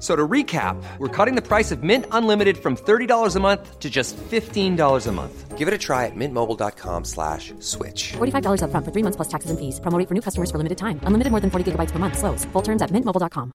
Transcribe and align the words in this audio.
F- 0.00 0.06
So 0.06 0.16
to 0.16 0.26
recap, 0.26 0.76
we're 0.98 1.08
cutting 1.24 1.34
the 1.36 1.46
price 1.46 1.70
of 1.74 1.82
Mint 1.82 2.06
Unlimited 2.10 2.56
from 2.56 2.74
$30 2.76 3.36
a 3.36 3.40
month 3.40 3.78
to 3.80 3.90
just 3.90 4.16
$15 4.16 5.06
a 5.06 5.12
month. 5.12 5.58
Give 5.58 5.68
it 5.68 5.74
a 5.74 5.78
try 5.78 6.06
at 6.06 6.16
mintmobile.com 6.16 7.04
slash 7.04 7.52
switch. 7.58 8.12
$45 8.16 8.62
upfront 8.64 8.84
for 8.86 8.92
three 8.92 9.02
months 9.04 9.16
plus 9.16 9.28
taxes 9.28 9.50
and 9.50 9.58
fees. 9.60 9.78
Promo 9.80 9.98
rate 9.98 10.08
for 10.08 10.14
new 10.14 10.22
customers 10.22 10.50
for 10.50 10.56
limited 10.58 10.78
time. 10.78 10.98
Unlimited 11.06 11.30
more 11.30 11.40
than 11.40 11.50
40 11.50 11.64
gigabytes 11.72 11.92
per 11.92 11.98
month. 11.98 12.16
Slows. 12.16 12.46
Full 12.54 12.62
terms 12.62 12.80
at 12.82 12.90
mintmobile.com. 12.92 13.52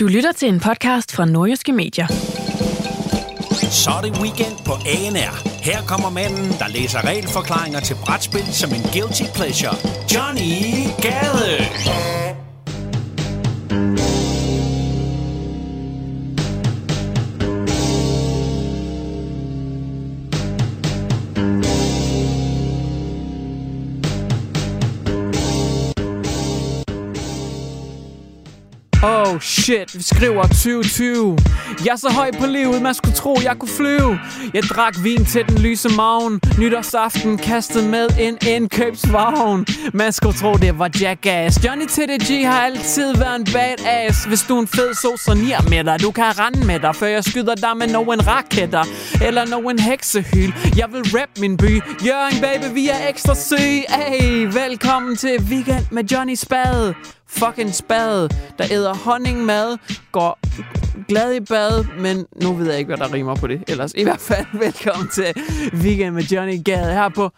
Du 0.00 0.06
lytter 0.08 0.32
til 0.32 0.48
en 0.48 0.60
podcast 0.60 1.12
fra 1.12 1.24
Nordjyske 1.24 1.72
Medier. 1.72 2.06
Så 3.70 3.90
er 3.90 4.00
det 4.02 4.18
weekend 4.22 4.56
på 4.66 4.72
ANR. 4.72 5.34
Her 5.64 5.82
kommer 5.86 6.10
manden, 6.10 6.50
der 6.58 6.68
læser 6.68 7.04
regelforklaringer 7.08 7.80
til 7.80 7.96
brætspil 8.04 8.46
som 8.54 8.70
en 8.70 8.82
guilty 8.92 9.22
pleasure. 9.34 9.76
Johnny 10.14 10.86
Gade. 11.02 12.23
Oh 29.34 29.40
shit, 29.40 29.98
vi 29.98 30.02
skriver 30.02 30.42
2020. 30.42 31.38
Jeg 31.84 31.92
er 31.92 31.96
så 31.96 32.08
høj 32.12 32.30
på 32.40 32.46
livet, 32.46 32.82
man 32.82 32.94
skulle 32.94 33.14
tro, 33.14 33.36
jeg 33.42 33.56
kunne 33.58 33.76
flyve. 33.76 34.18
Jeg 34.54 34.62
drak 34.62 34.94
vin 35.02 35.24
til 35.24 35.48
den 35.48 35.58
lyse 35.58 35.88
maven. 35.88 36.40
Nytårsaften 36.58 37.38
kastet 37.38 37.84
med 37.84 38.08
en 38.20 38.38
indkøbsvogn. 38.48 39.66
Man 39.92 40.12
skulle 40.12 40.36
tro, 40.38 40.54
det 40.54 40.78
var 40.78 40.90
jackass. 41.00 41.64
Johnny 41.64 41.86
TDG 41.86 42.46
har 42.46 42.60
altid 42.60 43.14
været 43.16 43.36
en 43.36 43.46
badass. 43.52 44.24
Hvis 44.24 44.42
du 44.42 44.56
er 44.56 44.60
en 44.60 44.68
fed 44.68 44.94
så, 44.94 45.22
så 45.24 45.34
nier 45.34 45.62
med 45.70 45.84
dig. 45.84 46.02
Du 46.02 46.10
kan 46.10 46.24
rende 46.38 46.66
med 46.66 46.80
dig, 46.80 46.96
før 46.96 47.06
jeg 47.06 47.24
skyder 47.24 47.54
dig 47.54 47.76
med 47.76 47.86
nogen 47.86 48.26
raketter. 48.26 48.84
Eller 49.22 49.46
nogen 49.46 49.78
heksehyl. 49.78 50.52
Jeg 50.76 50.88
vil 50.92 51.02
rap 51.18 51.28
min 51.38 51.56
by. 51.56 51.82
Jørgen, 52.06 52.40
baby, 52.40 52.74
vi 52.74 52.88
er 52.88 53.08
ekstra 53.08 53.34
syge. 53.34 53.84
Hey, 53.88 54.46
velkommen 54.46 55.16
til 55.16 55.42
Weekend 55.50 55.84
med 55.90 56.04
Johnny 56.04 56.34
Spade 56.34 56.94
fucking 57.28 57.74
spade, 57.74 58.28
der 58.58 58.64
æder 58.70 58.94
honningmad, 58.94 59.78
går 60.12 60.38
glad 61.08 61.34
i 61.34 61.40
bad, 61.40 61.84
men 61.98 62.26
nu 62.42 62.52
ved 62.52 62.70
jeg 62.70 62.78
ikke, 62.78 62.88
hvad 62.88 63.08
der 63.08 63.12
rimer 63.14 63.34
på 63.34 63.46
det. 63.46 63.64
Ellers 63.68 63.92
i 63.96 64.02
hvert 64.02 64.20
fald 64.20 64.46
velkommen 64.64 65.08
til 65.08 65.32
Weekend 65.74 66.14
med 66.14 66.22
Johnny 66.22 66.64
Gade 66.64 66.92
her 66.92 67.08
på 67.08 67.30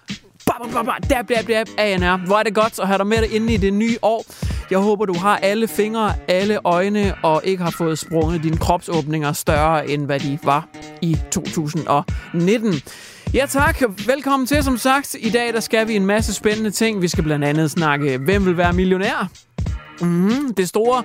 Baba, 0.47 0.73
baba, 0.73 0.93
dab, 1.11 1.29
dab, 1.29 1.49
dab, 1.49 1.67
ANR. 1.79 2.27
Hvor 2.27 2.37
er 2.37 2.43
det 2.43 2.55
godt 2.55 2.79
at 2.79 2.87
have 2.87 2.99
dig 2.99 3.07
med 3.07 3.19
dig 3.19 3.35
inde 3.35 3.55
i 3.55 3.57
det 3.57 3.75
nye 3.75 3.97
år. 4.03 4.25
Jeg 4.71 4.79
håber, 4.79 5.05
du 5.05 5.15
har 5.15 5.37
alle 5.37 5.69
fingre, 5.69 6.15
alle 6.29 6.59
øjne, 6.65 7.15
og 7.23 7.43
ikke 7.45 7.63
har 7.63 7.71
fået 7.71 7.99
sprunget 7.99 8.43
dine 8.43 8.57
kropsåbninger 8.57 9.33
større, 9.33 9.91
end 9.91 10.07
hvad 10.07 10.21
de 10.21 10.39
var 10.43 10.69
i 11.03 11.17
2019. 11.31 12.75
Ja 13.35 13.47
tak, 13.49 13.83
velkommen 14.07 14.47
til 14.47 14.65
som 14.65 14.79
sagt. 14.79 15.17
I 15.21 15.31
dag 15.31 15.53
der 15.53 15.61
skal 15.61 15.89
vi 15.89 15.97
en 15.97 16.07
masse 16.07 16.35
spændende 16.35 16.71
ting. 16.71 17.03
Vi 17.03 17.09
skal 17.09 17.25
blandt 17.25 17.45
andet 17.45 17.71
snakke, 17.71 18.19
hvem 18.19 18.47
vil 18.47 18.57
være 18.57 18.73
millionær? 18.73 19.29
Mm, 20.01 20.55
det 20.55 20.69
store, 20.69 21.03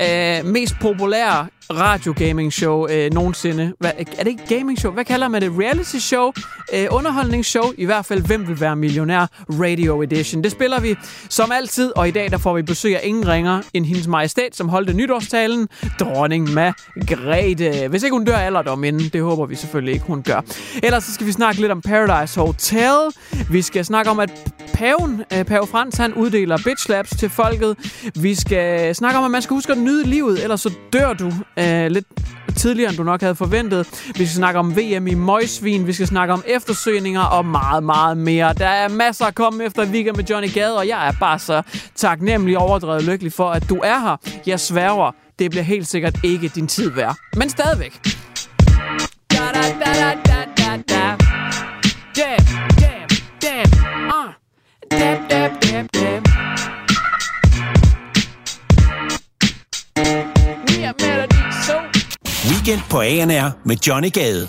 øh, 0.00 0.44
mest 0.46 0.74
populære 0.80 1.46
radiogaming 1.70 2.52
show 2.52 2.88
øh, 2.88 3.12
nogensinde. 3.12 3.72
Hvad, 3.80 3.90
er 4.18 4.24
det 4.24 4.26
ikke 4.26 4.56
gaming 4.58 4.78
show? 4.78 4.92
Hvad 4.92 5.04
kalder 5.04 5.28
man 5.28 5.42
det? 5.42 5.52
Reality 5.58 5.96
show? 5.96 6.32
Øh, 6.74 6.86
underholdningsshow? 6.90 7.64
I 7.78 7.84
hvert 7.84 8.06
fald, 8.06 8.22
hvem 8.26 8.48
vil 8.48 8.60
være 8.60 8.76
millionær? 8.76 9.26
Radio 9.50 10.02
Edition. 10.02 10.44
Det 10.44 10.52
spiller 10.52 10.80
vi 10.80 10.96
som 11.28 11.52
altid, 11.52 11.92
og 11.96 12.08
i 12.08 12.10
dag 12.10 12.30
der 12.30 12.38
får 12.38 12.54
vi 12.54 12.62
besøg 12.62 12.96
af 12.96 13.00
ingen 13.04 13.28
ringer 13.28 13.60
end 13.74 13.86
hendes 13.86 14.06
majestæt, 14.06 14.56
som 14.56 14.68
holdte 14.68 14.92
nytårstalen, 14.92 15.68
dronning 16.00 16.52
Margrethe. 16.52 17.88
Hvis 17.88 18.02
ikke 18.02 18.14
hun 18.14 18.24
dør 18.24 18.36
alderdom 18.36 18.84
inden, 18.84 19.08
det 19.12 19.22
håber 19.22 19.46
vi 19.46 19.54
selvfølgelig 19.54 19.94
ikke, 19.94 20.06
hun 20.06 20.22
gør. 20.22 20.40
Ellers 20.82 21.04
så 21.04 21.14
skal 21.14 21.26
vi 21.26 21.32
snakke 21.32 21.60
lidt 21.60 21.72
om 21.72 21.80
Paradise 21.82 22.40
Hotel. 22.40 22.96
Vi 23.50 23.62
skal 23.62 23.84
snakke 23.84 24.10
om, 24.10 24.20
at 24.20 24.52
paven, 24.74 25.22
øh, 25.32 25.44
pave 25.44 25.66
Frans, 25.66 25.96
han 25.96 26.14
uddeler 26.14 26.58
bitch 26.64 26.86
slaps 26.86 27.10
til 27.10 27.30
folket. 27.30 27.76
Vi 28.14 28.34
skal 28.34 28.94
snakke 28.94 29.18
om, 29.18 29.24
at 29.24 29.30
man 29.30 29.42
skal 29.42 29.54
huske 29.54 29.72
at 29.72 29.78
nyde 29.78 30.06
livet, 30.06 30.42
ellers 30.42 30.60
så 30.60 30.72
dør 30.92 31.12
du 31.12 31.32
øh, 31.56 31.90
lidt 31.90 32.06
tidligere, 32.56 32.88
end 32.90 32.96
du 32.96 33.02
nok 33.02 33.20
havde 33.20 33.34
forventet. 33.34 33.86
Vi 34.06 34.26
skal 34.26 34.28
snakke 34.28 34.60
om 34.60 34.76
VM 34.76 35.06
i 35.06 35.14
møgsvin. 35.14 35.86
Vi 35.86 35.92
skal 35.92 36.06
snakke 36.06 36.34
om 36.34 36.42
eftersøgninger 36.46 37.22
og 37.22 37.46
meget, 37.46 37.82
meget 37.82 38.16
mere. 38.16 38.52
Der 38.52 38.66
er 38.66 38.88
masser 38.88 39.24
at 39.24 39.34
komme 39.34 39.64
efter 39.64 39.86
weekend 39.86 40.16
med 40.16 40.24
Johnny 40.24 40.52
Gade, 40.54 40.78
og 40.78 40.88
jeg 40.88 41.08
er 41.08 41.12
bare 41.20 41.38
så 41.38 41.62
taknemmelig 41.94 42.58
overdrevet 42.58 43.04
lykkelig 43.04 43.32
for, 43.32 43.50
at 43.50 43.68
du 43.68 43.76
er 43.76 43.98
her. 43.98 44.16
Jeg 44.46 44.60
sværger, 44.60 45.10
det 45.38 45.50
bliver 45.50 45.64
helt 45.64 45.86
sikkert 45.86 46.18
ikke 46.24 46.48
din 46.48 46.66
tid 46.66 46.90
værd. 46.90 47.16
Men 47.36 47.50
stadigvæk. 47.50 48.00
Da, 49.30 49.36
da, 49.54 49.62
da, 49.84 50.14
da, 50.24 50.44
da, 50.56 50.82
da, 50.88 51.23
Weekend 62.66 62.82
på 62.90 63.00
ANR 63.00 63.50
med 63.64 63.76
Johnny 63.76 64.12
Gade. 64.12 64.48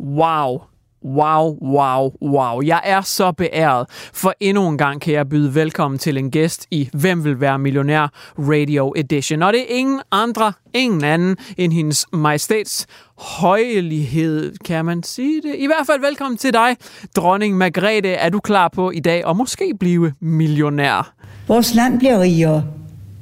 Wow. 0.00 0.60
Wow, 1.04 1.58
wow, 1.62 2.12
wow. 2.22 2.60
Jeg 2.62 2.80
er 2.84 3.00
så 3.00 3.32
beæret, 3.32 3.86
for 4.12 4.34
endnu 4.40 4.68
en 4.68 4.78
gang 4.78 5.00
kan 5.00 5.14
jeg 5.14 5.28
byde 5.28 5.54
velkommen 5.54 5.98
til 5.98 6.16
en 6.16 6.30
gæst 6.30 6.66
i 6.70 6.88
Hvem 6.92 7.24
vil 7.24 7.40
være 7.40 7.58
millionær 7.58 8.12
Radio 8.38 8.92
Edition. 8.96 9.42
Og 9.42 9.52
det 9.52 9.60
er 9.60 9.76
ingen 9.76 10.00
andre, 10.12 10.52
ingen 10.74 11.04
anden 11.04 11.36
end 11.56 11.72
hendes 11.72 12.06
majestæts 12.12 12.86
højelighed, 13.18 14.54
kan 14.64 14.84
man 14.84 15.02
sige 15.02 15.42
det. 15.42 15.54
I 15.58 15.66
hvert 15.66 15.86
fald 15.86 16.00
velkommen 16.00 16.38
til 16.38 16.52
dig, 16.52 16.76
dronning 17.16 17.56
Margrethe. 17.56 18.12
Er 18.12 18.28
du 18.28 18.40
klar 18.40 18.68
på 18.68 18.90
i 18.90 19.00
dag 19.00 19.28
at 19.28 19.36
måske 19.36 19.72
blive 19.80 20.12
millionær? 20.20 21.14
Vores 21.48 21.74
land 21.74 21.98
bliver 21.98 22.20
rigere, 22.20 22.64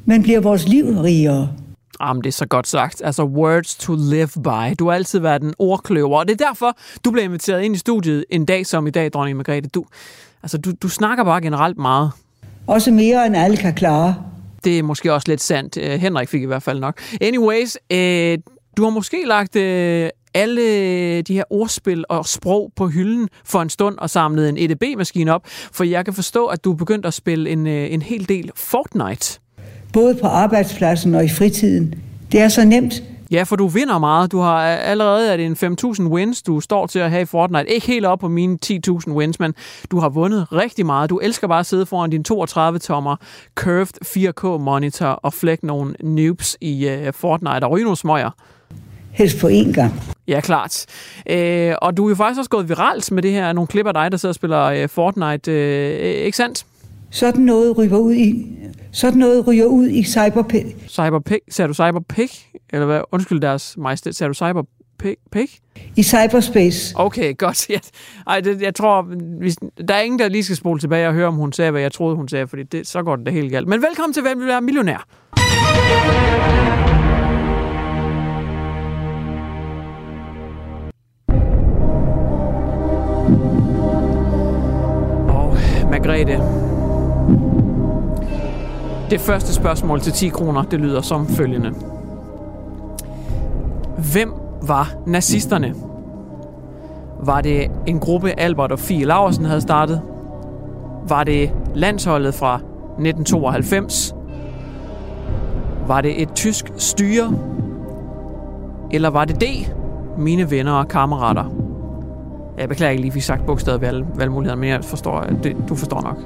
men 0.05 0.23
bliver 0.23 0.41
vores 0.41 0.69
liv 0.69 0.85
rigere? 0.85 1.49
Jamen, 2.07 2.23
det 2.23 2.29
er 2.29 2.33
så 2.33 2.47
godt 2.47 2.67
sagt. 2.67 3.03
Altså, 3.05 3.25
words 3.25 3.75
to 3.75 3.95
live 3.95 4.29
by. 4.43 4.75
Du 4.79 4.87
har 4.89 4.93
altid 4.93 5.19
været 5.19 5.43
en 5.43 5.55
ordkløver, 5.59 6.19
og 6.19 6.29
det 6.29 6.41
er 6.41 6.47
derfor, 6.47 6.77
du 7.05 7.11
blev 7.11 7.25
inviteret 7.25 7.63
ind 7.63 7.75
i 7.75 7.79
studiet 7.79 8.25
en 8.31 8.45
dag 8.45 8.67
som 8.67 8.87
i 8.87 8.91
dag, 8.91 9.11
dronning 9.11 9.37
Margrethe. 9.37 9.69
Du, 9.69 9.85
altså, 10.43 10.59
du, 10.59 10.73
du 10.83 10.89
snakker 10.89 11.25
bare 11.25 11.41
generelt 11.41 11.79
meget. 11.79 12.11
Også 12.67 12.91
mere 12.91 13.27
end 13.27 13.37
alle 13.37 13.57
kan 13.57 13.75
klare. 13.75 14.15
Det 14.65 14.79
er 14.79 14.83
måske 14.83 15.13
også 15.13 15.29
lidt 15.29 15.43
sandt. 15.43 15.77
Uh, 15.77 15.83
Henrik 15.83 16.29
fik 16.29 16.43
i 16.43 16.47
hvert 16.47 16.63
fald 16.63 16.81
nok. 16.81 17.01
Anyways, 17.21 17.77
uh, 17.95 17.99
du 18.77 18.83
har 18.83 18.91
måske 18.91 19.25
lagt 19.27 19.57
uh, 19.57 20.09
alle 20.35 21.23
de 21.23 21.35
her 21.35 21.45
ordspil 21.51 22.05
og 22.09 22.27
sprog 22.27 22.73
på 22.77 22.89
hylden 22.89 23.29
for 23.45 23.63
en 23.63 23.71
stund 23.71 23.99
og 23.99 24.11
samlet 24.11 24.49
en 24.49 24.57
EDB-maskine 24.59 25.35
op, 25.35 25.47
for 25.47 25.85
jeg 25.85 26.05
kan 26.05 26.15
forstå, 26.15 26.47
at 26.47 26.65
du 26.65 26.73
er 26.73 26.77
begyndt 26.77 27.07
at 27.07 27.15
spille 27.15 27.51
en, 27.51 27.67
uh, 27.67 27.73
en 27.73 28.03
hel 28.03 28.29
del 28.29 28.51
Fortnite. 28.57 29.41
Både 29.95 30.15
på 30.15 30.27
arbejdspladsen 30.27 31.15
og 31.15 31.25
i 31.25 31.29
fritiden. 31.29 31.95
Det 32.33 32.41
er 32.41 32.49
så 32.49 32.65
nemt. 32.65 33.03
Ja, 33.31 33.43
for 33.43 33.57
du 33.57 33.67
vinder 33.67 33.99
meget. 33.99 34.33
Du 34.33 34.39
har 34.39 34.61
allerede 34.67 35.33
er 35.33 35.37
det 35.37 35.47
en 35.47 35.77
5.000 35.85 36.03
wins, 36.03 36.43
du 36.43 36.61
står 36.61 36.87
til 36.87 36.99
at 36.99 37.11
have 37.11 37.23
i 37.23 37.25
Fortnite. 37.25 37.71
Ikke 37.71 37.87
helt 37.87 38.07
op 38.07 38.19
på 38.19 38.29
mine 38.29 38.59
10.000 38.67 39.13
wins, 39.13 39.41
men 39.41 39.55
du 39.91 39.99
har 39.99 40.09
vundet 40.09 40.47
rigtig 40.53 40.87
meget. 40.87 41.11
Du 41.11 41.19
elsker 41.19 41.49
bare 41.49 41.61
at 41.61 41.67
sidde 41.67 41.87
foran 41.87 42.11
din 42.11 42.25
32-tommer 42.33 43.17
curved 43.55 44.05
4K-monitor 44.05 45.07
og 45.07 45.33
flække 45.33 45.67
nogle 45.67 45.95
noobs 46.01 46.57
i 46.61 46.89
uh, 46.89 47.15
Fortnite 47.15 47.65
og 47.65 47.71
ryge 47.71 47.85
nogle 47.85 47.97
smøger. 47.97 48.31
Helst 49.11 49.41
på 49.41 49.49
én 49.49 49.73
gang. 49.73 50.03
Ja, 50.29 50.41
klart. 50.41 50.87
Øh, 51.31 51.75
og 51.83 51.97
du 51.97 52.05
er 52.05 52.09
jo 52.09 52.15
faktisk 52.15 52.39
også 52.39 52.51
gået 52.51 52.69
viralt 52.69 53.13
med 53.13 53.23
det 53.23 53.33
her, 53.33 53.53
nogle 53.53 53.69
klip 53.69 53.87
af 53.87 53.95
dig, 53.95 54.13
der 54.13 54.19
sidder 54.19 54.31
og 54.31 54.35
spiller 54.35 54.63
øh, 54.65 54.89
Fortnite. 54.89 55.53
Øh, 55.53 56.25
ikke 56.27 56.37
sandt? 56.37 56.67
Sådan 57.15 57.43
noget 57.43 57.79
ryger 57.79 57.97
ud 57.97 58.15
i, 58.15 58.47
sådan 58.93 59.19
noget 59.19 59.47
ryger 59.47 59.65
ud 59.65 59.89
i 59.89 60.03
cyberpæk. 60.05 60.77
Cyberpig? 60.89 61.39
Ser 61.51 61.67
du 61.67 61.75
cyberpig? 61.75 62.29
Eller 62.71 62.87
hvad? 62.87 63.01
Undskyld 63.13 63.41
deres 63.41 63.77
majestæt. 63.79 64.17
Ser 64.17 64.29
du 64.29 64.35
cyberpig? 64.35 65.17
Pig? 65.33 65.49
I 65.97 66.03
cyberspace. 66.03 66.95
Okay, 66.97 67.35
godt. 67.45 67.71
Jeg, 67.71 67.81
ej, 68.27 68.41
det, 68.41 68.63
jeg 68.63 68.75
tror, 68.75 69.03
hvis, 69.39 69.57
der 69.89 69.95
er 69.95 70.01
ingen, 70.01 70.19
der 70.19 70.29
lige 70.29 70.45
skal 70.45 70.57
spole 70.57 70.81
tilbage 70.81 71.09
og 71.09 71.15
høre, 71.15 71.27
om 71.27 71.35
hun 71.35 71.53
sagde, 71.53 71.71
hvad 71.71 71.81
jeg 71.81 71.93
troede, 71.93 72.17
hun 72.17 72.29
sagde, 72.29 72.49
fordi 72.49 72.63
det, 72.63 72.87
så 72.87 73.03
går 73.03 73.17
det 73.17 73.27
da 73.27 73.31
helt 73.31 73.53
galt. 73.53 73.69
Men 73.69 73.83
velkommen 73.83 74.13
til 74.15 74.23
Hvem 74.23 74.39
vil 74.39 74.47
være 74.47 74.61
millionær? 74.61 75.07
Og 85.29 85.57
Margrethe. 85.91 86.74
Det 89.15 89.23
første 89.23 89.55
spørgsmål 89.55 90.01
til 90.01 90.13
10 90.13 90.29
kroner, 90.29 90.63
det 90.63 90.81
lyder 90.81 91.01
som 91.01 91.27
følgende. 91.27 91.73
Hvem 94.13 94.35
var 94.63 94.95
nazisterne? 95.07 95.75
Var 97.21 97.41
det 97.41 97.71
en 97.87 98.01
gruppe, 98.01 98.41
Albert 98.41 98.73
og 98.73 98.79
Fie 98.79 99.05
Laursen 99.05 99.45
havde 99.45 99.61
startet? 99.61 100.01
Var 101.09 101.25
det 101.25 101.51
landsholdet 101.75 102.35
fra 102.35 102.55
1992? 102.55 104.15
Var 105.87 106.01
det 106.01 106.23
et 106.23 106.29
tysk 106.35 106.73
styre? 106.77 107.33
Eller 108.91 109.11
var 109.11 109.25
det 109.25 109.41
det, 109.41 109.77
Mine 110.19 110.51
venner 110.51 110.73
og 110.73 110.89
kammerater. 110.89 111.64
Jeg 112.59 112.69
beklager 112.69 112.91
ikke 112.91 113.01
lige, 113.01 113.11
at 113.11 113.15
vi 113.15 113.21
sagt 113.21 113.47
bogstavet 113.47 113.81
ved 113.81 113.89
alle 113.89 114.07
valgmuligheder, 114.15 114.57
men 114.57 114.69
jeg 114.69 114.85
forstår, 114.85 115.21
det, 115.43 115.57
du 115.69 115.77
forstår 115.77 116.03
nok. 116.03 116.19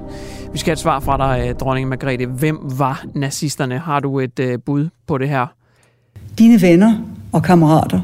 Vi 0.53 0.59
skal 0.59 0.71
have 0.71 0.73
et 0.73 0.79
svar 0.79 1.01
fra 1.01 1.17
dig, 1.17 1.49
øh, 1.49 1.55
dronning 1.55 1.89
Margrethe. 1.89 2.27
Hvem 2.27 2.59
var 2.79 3.05
nazisterne? 3.15 3.79
Har 3.79 4.01
du 4.01 4.21
et 4.21 4.39
uh, 4.39 4.55
bud 4.67 4.89
på 5.07 5.19
det 5.19 5.29
her? 5.29 5.47
Dine 6.39 6.63
venner 6.63 6.95
og 7.33 7.43
kammerater. 7.43 8.01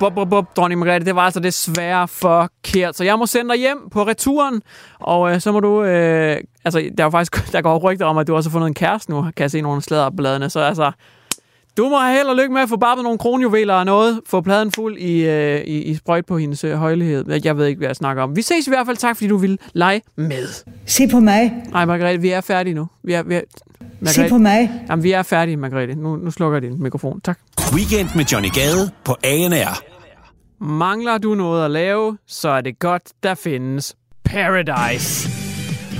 Bop, 0.00 0.14
bop, 0.14 0.28
bop, 0.30 0.56
dronning 0.56 0.78
Margrethe, 0.78 1.06
det 1.06 1.14
var 1.14 1.22
altså 1.22 1.40
desværre 1.40 2.08
forkert. 2.08 2.96
Så 2.96 3.04
jeg 3.04 3.18
må 3.18 3.26
sende 3.26 3.50
dig 3.50 3.58
hjem 3.58 3.78
på 3.92 4.06
returen, 4.06 4.62
og 5.00 5.34
øh, 5.34 5.40
så 5.40 5.52
må 5.52 5.60
du... 5.60 5.82
Øh, 5.82 6.36
altså, 6.64 6.78
der 6.78 7.04
er 7.04 7.06
jo 7.06 7.10
faktisk 7.10 7.52
der 7.52 7.62
går 7.62 7.78
rygter 7.78 8.06
om, 8.06 8.18
at 8.18 8.26
du 8.26 8.36
også 8.36 8.50
har 8.50 8.52
fundet 8.52 8.68
en 8.68 8.74
kæreste 8.74 9.10
nu, 9.10 9.22
kan 9.22 9.42
jeg 9.42 9.50
se 9.50 9.60
nogle 9.60 9.82
bladene. 10.16 10.50
Så 10.50 10.60
altså, 10.60 10.92
du 11.76 11.88
må 11.88 11.96
have 11.98 12.16
held 12.16 12.26
og 12.26 12.36
lykke 12.36 12.52
med 12.54 12.62
at 12.62 12.68
få 12.68 12.76
barbet 12.76 13.04
nogle 13.04 13.18
kronjuveler 13.18 13.74
og 13.74 13.84
noget. 13.84 14.20
Få 14.26 14.40
pladen 14.40 14.72
fuld 14.72 14.98
i, 14.98 15.26
øh, 15.26 15.60
i, 15.60 15.82
i 15.82 15.94
sprøjt 15.94 16.26
på 16.26 16.38
hendes 16.38 16.64
øh, 16.64 16.74
højlighed. 16.74 17.40
Jeg 17.44 17.56
ved 17.56 17.66
ikke, 17.66 17.78
hvad 17.78 17.88
jeg 17.88 17.96
snakker 17.96 18.22
om. 18.22 18.36
Vi 18.36 18.42
ses 18.42 18.66
i 18.66 18.70
hvert 18.70 18.86
fald. 18.86 18.96
Tak, 18.96 19.16
fordi 19.16 19.28
du 19.28 19.36
ville 19.36 19.58
lege 19.72 20.02
med. 20.16 20.48
Se 20.86 21.08
på 21.08 21.20
mig. 21.20 21.52
Nej, 21.72 21.84
Margrethe, 21.84 22.20
vi 22.20 22.30
er 22.30 22.40
færdige 22.40 22.74
nu. 22.74 22.86
Vi 23.02 23.12
er, 23.12 23.22
vi 23.22 23.34
er, 23.34 23.40
Se 24.06 24.28
på 24.28 24.38
mig. 24.38 24.70
Jamen, 24.88 25.02
vi 25.02 25.12
er 25.12 25.22
færdige, 25.22 25.56
Margrethe. 25.56 25.94
Nu, 25.94 26.16
nu 26.16 26.30
slukker 26.30 26.56
jeg 26.56 26.62
din 26.62 26.82
mikrofon. 26.82 27.20
Tak. 27.20 27.38
Weekend 27.74 28.08
med 28.16 28.24
Johnny 28.24 28.48
Gade 28.54 28.90
på 29.04 29.16
ANR. 29.24 29.82
Mangler 30.64 31.18
du 31.18 31.34
noget 31.34 31.64
at 31.64 31.70
lave, 31.70 32.18
så 32.26 32.48
er 32.48 32.60
det 32.60 32.78
godt, 32.78 33.02
der 33.22 33.34
findes 33.34 33.96
Paradise. 34.24 35.49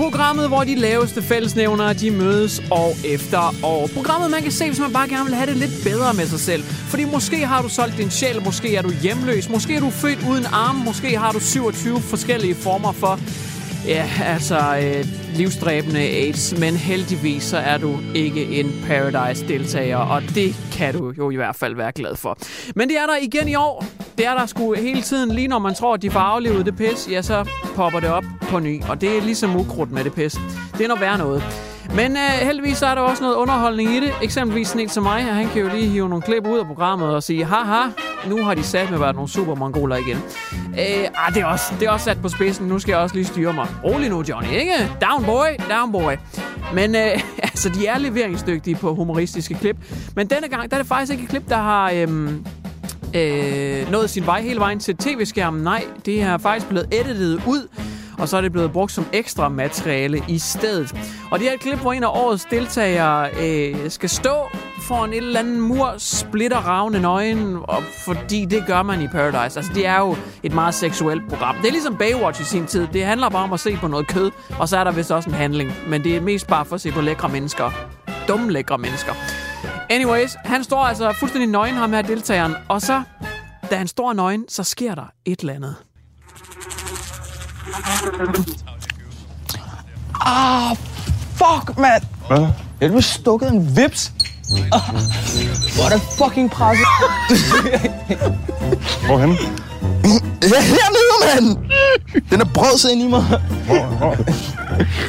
Programmet, 0.01 0.49
hvor 0.49 0.65
de 0.65 0.75
laveste 0.75 1.23
fællesnævnere, 1.23 1.93
de 1.93 2.11
mødes 2.11 2.63
år 2.71 2.93
efter 3.05 3.65
år. 3.65 3.89
Programmet, 3.95 4.31
man 4.31 4.43
kan 4.43 4.53
se, 4.53 4.67
hvis 4.67 4.81
man 4.81 4.93
bare 4.93 5.09
gerne 5.09 5.25
vil 5.25 5.35
have 5.35 5.47
det 5.47 5.57
lidt 5.57 5.71
bedre 5.85 6.15
med 6.15 6.27
sig 6.27 6.41
selv. 6.41 6.63
Fordi 6.63 7.05
måske 7.05 7.47
har 7.47 7.63
du 7.63 7.69
solgt 7.69 7.97
din 7.97 8.11
sjæl, 8.11 8.43
måske 8.45 8.77
er 8.77 8.83
du 8.83 8.91
hjemløs, 9.03 9.49
måske 9.49 9.75
er 9.75 9.81
du 9.81 9.91
født 9.91 10.19
uden 10.31 10.45
arme, 10.53 10.85
måske 10.85 11.19
har 11.19 11.33
du 11.33 11.41
27 11.41 12.01
forskellige 12.01 12.55
former 12.55 12.93
for 12.93 13.19
Ja, 13.87 14.11
altså 14.25 14.59
øh, 14.83 15.05
livsdræbende 15.37 16.01
AIDS, 16.01 16.59
men 16.59 16.77
heldigvis 16.77 17.43
så 17.43 17.57
er 17.57 17.79
du 17.79 17.99
ikke 18.15 18.45
en 18.45 18.85
Paradise-deltager, 18.87 19.97
og 19.97 20.23
det 20.23 20.57
kan 20.73 20.95
du 20.95 21.13
jo 21.19 21.31
i 21.31 21.37
hvert 21.37 21.57
fald 21.57 21.77
være 21.77 21.93
glad 21.93 22.17
for. 22.17 22.39
Men 22.75 22.89
det 22.89 22.97
er 22.99 23.07
der 23.07 23.17
igen 23.23 23.49
i 23.49 23.55
år. 23.55 24.00
Det 24.21 24.29
er 24.29 24.35
der 24.35 24.47
sgu 24.47 24.75
hele 24.75 25.03
tiden, 25.03 25.35
lige 25.35 25.49
når 25.49 25.59
man 25.59 25.75
tror, 25.75 25.95
at 25.95 26.03
de 26.03 26.11
får 26.11 26.21
aflevet 26.21 26.67
det 26.67 26.77
pis, 26.77 27.09
ja, 27.11 27.23
så 27.23 27.49
popper 27.77 28.01
det 28.01 28.09
op 28.09 28.25
på 28.41 28.59
ny, 28.59 28.83
og 28.89 29.01
det 29.01 29.17
er 29.17 29.21
ligesom 29.21 29.57
ukrudt 29.57 29.93
med 29.93 30.05
det 30.05 30.13
pis. 30.15 30.41
Det 30.79 30.85
er 30.85 30.89
noget 30.89 31.01
værd 31.01 31.19
noget. 31.19 31.43
Men 31.95 32.17
øh, 32.17 32.47
heldigvis 32.47 32.77
så 32.77 32.87
er 32.87 32.95
der 32.95 33.03
også 33.03 33.23
noget 33.23 33.37
underholdning 33.37 33.91
i 33.91 34.01
det. 34.01 34.13
Eksempelvis 34.23 34.69
sådan 34.69 34.81
en 34.81 34.89
som 34.89 35.03
mig, 35.03 35.25
han 35.25 35.49
kan 35.49 35.63
jo 35.63 35.69
lige 35.69 35.89
hive 35.89 36.09
nogle 36.09 36.23
klip 36.23 36.47
ud 36.47 36.59
af 36.59 36.67
programmet 36.67 37.15
og 37.15 37.23
sige, 37.23 37.45
haha, 37.45 37.89
nu 38.29 38.45
har 38.45 38.55
de 38.55 38.63
sat 38.63 38.91
med 38.91 38.99
været 38.99 39.15
nogle 39.15 39.31
super 39.31 39.55
mongoler 39.55 39.97
igen. 39.97 40.17
Øh, 40.57 41.27
ah, 41.27 41.35
det, 41.35 41.43
er 41.43 41.47
også, 41.47 41.75
det 41.81 41.87
er 41.87 41.91
også 41.91 42.05
sat 42.05 42.23
på 42.23 42.29
spidsen. 42.29 42.69
Nu 42.69 42.79
skal 42.79 42.93
jeg 42.93 43.01
også 43.01 43.15
lige 43.15 43.27
styre 43.27 43.53
mig. 43.53 43.67
Rolig 43.85 44.09
nu, 44.11 44.25
Johnny, 44.29 44.49
ikke? 44.51 44.73
Down 45.01 45.25
boy, 45.25 45.47
down 45.71 45.93
boy. 45.93 46.13
Men 46.75 46.95
øh, 46.95 47.21
altså, 47.43 47.69
de 47.69 47.87
er 47.87 47.99
leveringsdygtige 47.99 48.77
på 48.77 48.95
humoristiske 48.95 49.55
klip. 49.55 49.77
Men 50.17 50.27
denne 50.27 50.49
gang, 50.49 50.71
der 50.71 50.77
er 50.77 50.81
det 50.81 50.89
faktisk 50.89 51.13
ikke 51.13 51.25
et 51.25 51.31
klip, 51.31 51.49
der 51.49 51.57
har... 51.57 51.91
Øhm, 51.95 52.47
øh, 53.17 53.91
nået 53.91 54.11
sin 54.11 54.27
vej 54.27 54.43
hele 54.43 54.61
vejen 54.61 54.81
til 54.81 54.97
tv-skærmen. 54.97 55.63
Nej, 55.63 55.85
det 56.07 56.23
er 56.23 56.39
faktisk 56.39 56.69
blevet 56.69 56.95
editet 56.95 57.43
ud, 57.47 57.69
og 58.19 58.29
så 58.29 58.37
er 58.37 58.41
det 58.41 58.53
blevet 58.53 58.73
brugt 58.73 58.93
som 58.93 59.07
ekstra 59.13 59.49
materiale 59.49 60.23
i 60.29 60.39
stedet. 60.39 60.95
Og 61.31 61.39
det 61.39 61.49
er 61.49 61.53
et 61.53 61.61
klip, 61.61 61.79
hvor 61.79 61.93
en 61.93 62.05
af 62.05 62.09
årets 62.09 62.45
deltagere 62.51 63.29
øh, 63.43 63.91
skal 63.91 64.09
stå 64.09 64.49
foran 64.83 65.11
et 65.11 65.17
eller 65.17 65.41
andet 65.41 65.59
mur, 65.59 65.95
splitter 65.99 66.57
ravne 66.57 67.01
nøgen, 67.01 67.57
og 67.63 67.83
fordi 68.05 68.45
det 68.45 68.65
gør 68.67 68.83
man 68.83 69.03
i 69.03 69.09
Paradise. 69.09 69.59
Altså, 69.59 69.73
det 69.75 69.87
er 69.87 69.99
jo 69.99 70.17
et 70.43 70.55
meget 70.55 70.75
seksuelt 70.75 71.29
program. 71.29 71.57
Det 71.57 71.67
er 71.67 71.73
ligesom 71.73 71.97
Baywatch 71.97 72.41
i 72.41 72.45
sin 72.45 72.67
tid. 72.67 72.87
Det 72.93 73.05
handler 73.05 73.29
bare 73.29 73.45
om 73.45 73.53
at 73.53 73.61
se 73.61 73.77
på 73.77 73.89
noget 73.89 74.07
kød, 74.07 74.31
og 74.59 74.69
så 74.69 74.77
er 74.77 74.85
der 74.85 74.93
vist 74.93 75.11
også 75.11 75.31
en 75.31 75.35
handling. 75.35 75.73
Men 75.89 76.05
det 76.05 76.17
er 76.17 76.21
mest 76.21 76.47
bare 76.47 76.65
for 76.65 76.75
at 76.75 76.81
se 76.81 76.91
på 76.91 77.01
lækre 77.01 77.29
mennesker. 77.29 77.71
Dumme 78.29 78.53
lækre 78.53 78.79
mennesker. 78.79 79.13
Anyways, 79.91 80.37
han 80.45 80.65
står 80.65 80.85
altså 80.85 81.15
fuldstændig 81.21 81.51
nøgen, 81.51 81.75
ham 81.75 81.93
her 81.93 82.03
deltageren, 82.03 82.55
og 82.69 82.83
så, 82.83 83.03
da 83.71 83.77
han 83.77 83.89
står 83.89 84.13
nøgen, 84.13 84.45
så 84.49 84.65
sker 84.65 84.95
der 84.95 85.13
et 85.25 85.41
eller 85.41 85.55
andet. 85.55 85.77
Ah, 90.27 90.77
fuck, 91.35 91.79
mand. 91.79 92.03
Hvad? 92.27 92.49
Jeg 92.81 92.91
blev 92.91 93.03
stukket 93.03 93.53
en 93.53 93.77
vips. 93.77 94.13
Ah, 94.73 94.81
hvor 95.75 95.85
er 95.85 95.89
det 95.97 96.03
fucking 96.19 96.51
presset. 96.51 96.87
Hvorhen? 99.07 99.31
hernede, 100.43 101.10
mand. 101.25 101.57
Den 102.31 102.41
er 102.41 102.45
brød 102.45 102.91
ind 102.93 103.03
i 103.03 103.07
mig. 103.09 103.25
Hvor? 103.67 104.17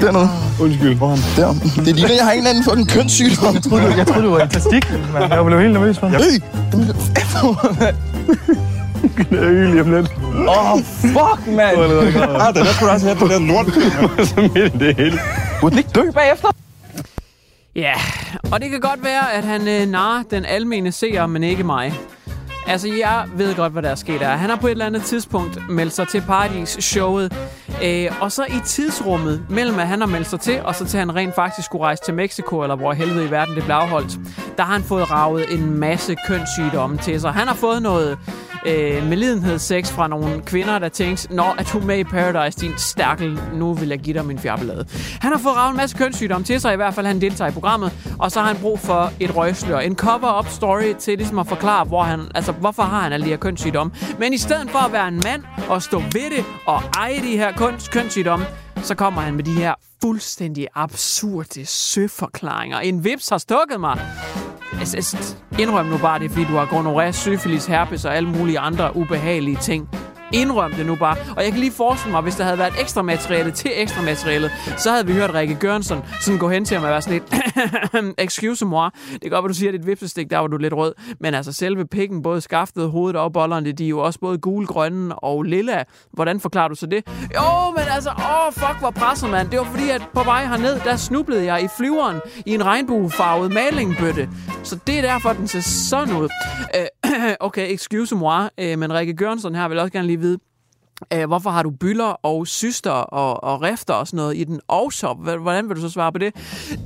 Dernede. 0.01 0.29
Undskyld, 0.61 0.95
hvorhen? 0.95 1.19
Der. 1.35 1.53
Det 1.85 1.95
ligner, 1.95 2.13
jeg 2.13 2.25
har 2.25 2.31
en 2.31 2.37
eller 2.37 2.49
anden 2.49 2.63
fucking 2.63 2.89
kønssygdom. 2.89 3.53
Jeg 3.55 3.63
troede, 3.63 3.95
Jeg 3.97 4.07
troede, 4.07 4.23
du 4.23 4.29
var 4.29 4.39
en 4.39 4.49
plastik, 4.49 4.91
mand. 5.13 5.33
Jeg 5.33 5.45
blev 5.45 5.59
helt 5.59 5.73
nervøs, 5.73 6.01
mand. 6.01 6.13
Hey, 6.13 6.41
den 6.71 6.81
er 6.81 6.93
fedt, 6.93 7.79
mand. 7.79 7.95
Jeg 9.31 9.39
er 9.39 9.49
lige 9.49 9.71
lige 9.71 9.81
om 9.81 9.91
lidt. 9.91 10.11
Åh, 10.47 10.73
oh, 10.73 10.81
fuck, 10.83 11.47
mand. 11.47 11.77
Ah, 12.41 12.55
den 12.55 12.65
der 12.65 12.73
skulle 12.73 12.89
du 12.89 12.93
også 12.93 13.05
have 13.05 13.15
på 13.19 13.27
den 13.27 13.47
lort. 13.47 13.65
Så 14.29 14.41
midt 14.41 14.73
i 14.75 14.77
det 14.77 14.95
hele. 14.95 15.19
Burde 15.61 15.71
den 15.71 15.77
ikke 15.77 15.89
dø 15.95 16.11
bagefter? 16.13 16.47
Ja, 17.75 17.93
og 18.51 18.61
det 18.61 18.69
kan 18.69 18.79
godt 18.79 19.03
være, 19.03 19.33
at 19.33 19.43
han 19.43 19.67
øh, 19.67 19.87
narrer 19.87 20.23
den 20.31 20.45
almene 20.45 20.91
seer, 20.91 21.27
men 21.27 21.43
ikke 21.43 21.63
mig. 21.63 21.93
Altså, 22.67 22.87
jeg 22.87 23.25
ved 23.35 23.55
godt, 23.55 23.73
hvad 23.73 23.83
der 23.83 23.89
er 23.89 23.95
sket 23.95 24.19
der. 24.19 24.27
Han 24.27 24.49
har 24.49 24.57
på 24.57 24.67
et 24.67 24.71
eller 24.71 24.85
andet 24.85 25.03
tidspunkt 25.03 25.69
meldt 25.69 25.93
sig 25.93 26.07
til 26.07 26.21
Paradis-showet. 26.21 27.33
Øh, 27.83 28.11
og 28.21 28.31
så 28.31 28.45
i 28.45 28.59
tidsrummet, 28.65 29.45
mellem 29.49 29.79
at 29.79 29.87
han 29.87 29.99
har 29.99 30.07
meldt 30.07 30.27
sig 30.27 30.39
til, 30.39 30.61
og 30.63 30.75
så 30.75 30.85
til 30.85 30.99
han 30.99 31.15
rent 31.15 31.35
faktisk 31.35 31.65
skulle 31.65 31.83
rejse 31.83 32.03
til 32.05 32.13
Mexico, 32.13 32.61
eller 32.61 32.75
hvor 32.75 32.93
helvede 32.93 33.25
i 33.25 33.31
verden 33.31 33.55
det 33.55 33.63
blev 33.63 33.75
afholdt, 33.75 34.19
der 34.57 34.63
har 34.63 34.73
han 34.73 34.83
fået 34.83 35.11
ravet 35.11 35.53
en 35.53 35.79
masse 35.79 36.15
kønssygdomme 36.27 36.97
til 36.97 37.21
sig. 37.21 37.33
Han 37.33 37.47
har 37.47 37.55
fået 37.55 37.81
noget 37.81 38.17
øh, 38.65 39.07
medlidenhedssex 39.07 39.89
fra 39.91 40.07
nogle 40.07 40.41
kvinder, 40.41 40.79
der 40.79 40.89
tænkte, 40.89 41.35
Nå, 41.35 41.43
at 41.57 41.69
du 41.73 41.79
med 41.79 41.97
i 41.99 42.03
Paradise, 42.03 42.59
din 42.59 42.73
stærkel? 42.77 43.39
Nu 43.53 43.73
vil 43.73 43.89
jeg 43.89 43.99
give 43.99 44.13
dig 44.17 44.25
min 44.25 44.39
fjerbelade. 44.39 44.85
Han 45.21 45.31
har 45.31 45.39
fået 45.39 45.55
ravet 45.55 45.71
en 45.71 45.77
masse 45.77 45.97
kønssygdomme 45.97 46.45
til 46.45 46.61
sig, 46.61 46.73
i 46.73 46.75
hvert 46.75 46.93
fald 46.93 47.05
han 47.05 47.21
deltager 47.21 47.49
i 47.49 47.53
programmet, 47.53 47.91
og 48.19 48.31
så 48.31 48.39
har 48.39 48.47
han 48.47 48.57
brug 48.61 48.79
for 48.79 49.11
et 49.19 49.35
røgslør. 49.35 49.79
En 49.79 49.95
cover-up 49.95 50.47
story 50.47 50.93
til 50.99 51.17
ligesom 51.17 51.39
at 51.39 51.47
forklare, 51.47 51.85
hvor 51.85 52.03
han, 52.03 52.19
altså, 52.35 52.51
hvorfor 52.51 52.83
har 52.83 53.01
han 53.01 53.13
alle 53.13 53.25
de 53.25 53.29
her 53.29 53.37
kønssygdomme. 53.37 53.93
Men 54.19 54.33
i 54.33 54.37
stedet 54.37 54.69
for 54.71 54.79
at 54.79 54.93
være 54.93 55.07
en 55.07 55.21
mand 55.23 55.43
og 55.69 55.81
stå 55.81 55.99
ved 55.99 56.29
det 56.37 56.45
og 56.65 56.81
eje 56.97 57.17
de 57.17 57.37
her 57.37 57.51
køns- 57.51 57.87
kønssygdomme, 57.91 58.45
så 58.83 58.95
kommer 58.95 59.21
han 59.21 59.33
med 59.33 59.43
de 59.43 59.53
her 59.53 59.73
fuldstændig 60.01 60.67
absurde 60.75 61.65
søforklaringer. 61.65 62.79
En 62.79 63.03
vips 63.03 63.29
har 63.29 63.37
stukket 63.37 63.79
mig. 63.79 63.99
Altså, 64.81 64.97
altså, 64.97 65.35
indrøm 65.59 65.85
nu 65.85 65.97
bare 65.97 66.19
det, 66.19 66.25
er, 66.25 66.29
fordi 66.29 66.45
du 66.45 66.53
har 66.53 66.65
gonoré, 66.65 67.11
syfilis, 67.11 67.65
herpes 67.65 68.05
og 68.05 68.15
alle 68.15 68.29
mulige 68.29 68.59
andre 68.59 68.95
ubehagelige 68.95 69.57
ting. 69.57 69.89
Indrøm 70.33 70.71
det 70.71 70.85
nu 70.85 70.95
bare. 70.95 71.17
Og 71.37 71.43
jeg 71.43 71.51
kan 71.51 71.59
lige 71.59 71.71
forestille 71.71 72.11
mig, 72.11 72.21
hvis 72.21 72.35
der 72.35 72.43
havde 72.43 72.57
været 72.57 72.73
ekstra 72.81 73.01
materiale 73.01 73.51
til 73.51 73.71
ekstra 73.75 74.01
materialet, 74.01 74.51
så 74.77 74.91
havde 74.91 75.07
vi 75.07 75.13
hørt 75.13 75.33
Rikke 75.33 75.55
Gørnsen 75.55 75.99
sådan 76.21 76.39
gå 76.39 76.49
hen 76.49 76.65
til 76.65 76.77
ham 76.77 76.83
og 76.83 76.89
være 76.89 77.01
sådan 77.01 77.21
lidt, 77.93 78.15
excuse 78.25 78.65
moi, 78.65 78.89
det 79.13 79.21
kan 79.21 79.31
godt, 79.31 79.45
at 79.45 79.49
du 79.49 79.53
siger, 79.53 79.69
at 79.69 79.79
dit 79.79 79.87
vipsestik, 79.87 80.29
der 80.29 80.37
var 80.37 80.47
du 80.47 80.57
lidt 80.57 80.73
rød, 80.73 80.93
men 81.19 81.33
altså 81.33 81.53
selve 81.53 81.87
pikken, 81.87 82.21
både 82.21 82.41
skaftet, 82.41 82.89
hovedet 82.89 83.19
og 83.19 83.33
bollerne, 83.33 83.71
de 83.71 83.85
er 83.85 83.89
jo 83.89 83.99
også 83.99 84.19
både 84.19 84.37
gul, 84.37 84.65
grønne 84.65 85.15
og 85.15 85.43
lilla. 85.43 85.83
Hvordan 86.13 86.39
forklarer 86.39 86.67
du 86.67 86.75
så 86.75 86.85
det? 86.85 87.03
Jo, 87.35 87.71
men 87.77 87.85
altså, 87.95 88.09
åh, 88.09 88.47
oh, 88.47 88.53
fuck, 88.53 88.79
hvor 88.79 88.91
presset, 88.91 89.29
mand. 89.29 89.49
Det 89.49 89.59
var 89.59 89.65
fordi, 89.65 89.89
at 89.89 90.01
på 90.13 90.23
vej 90.23 90.45
herned, 90.45 90.79
der 90.83 90.95
snublede 90.95 91.45
jeg 91.45 91.63
i 91.63 91.67
flyveren 91.77 92.17
i 92.45 92.53
en 92.53 92.65
regnbuefarvet 92.65 93.53
malingbøtte. 93.53 94.29
Så 94.63 94.79
det 94.87 94.97
er 94.97 95.01
derfor, 95.01 95.33
den 95.33 95.47
ser 95.47 95.61
sådan 95.61 96.15
ud. 96.15 96.29
Øh, 96.75 97.00
okay, 97.39 97.73
excuse 97.73 98.15
moi, 98.15 98.49
øh, 98.57 98.79
men 98.79 98.93
Rikke 98.93 99.13
Gørnsson 99.13 99.55
her 99.55 99.67
vil 99.67 99.79
også 99.79 99.91
gerne 99.91 100.07
lige 100.07 100.19
vide, 100.19 100.39
øh, 101.13 101.27
hvorfor 101.27 101.49
har 101.49 101.63
du 101.63 101.69
byller 101.69 102.05
og 102.05 102.47
syster 102.47 102.91
og, 102.91 103.43
og 103.43 103.61
rifter 103.61 103.93
og 103.93 104.07
sådan 104.07 104.17
noget 104.17 104.37
i 104.37 104.43
den 104.43 104.61
også? 104.67 105.13
Hvordan 105.41 105.69
vil 105.69 105.75
du 105.75 105.81
så 105.81 105.89
svare 105.89 106.11
på 106.11 106.17
det? 106.17 106.35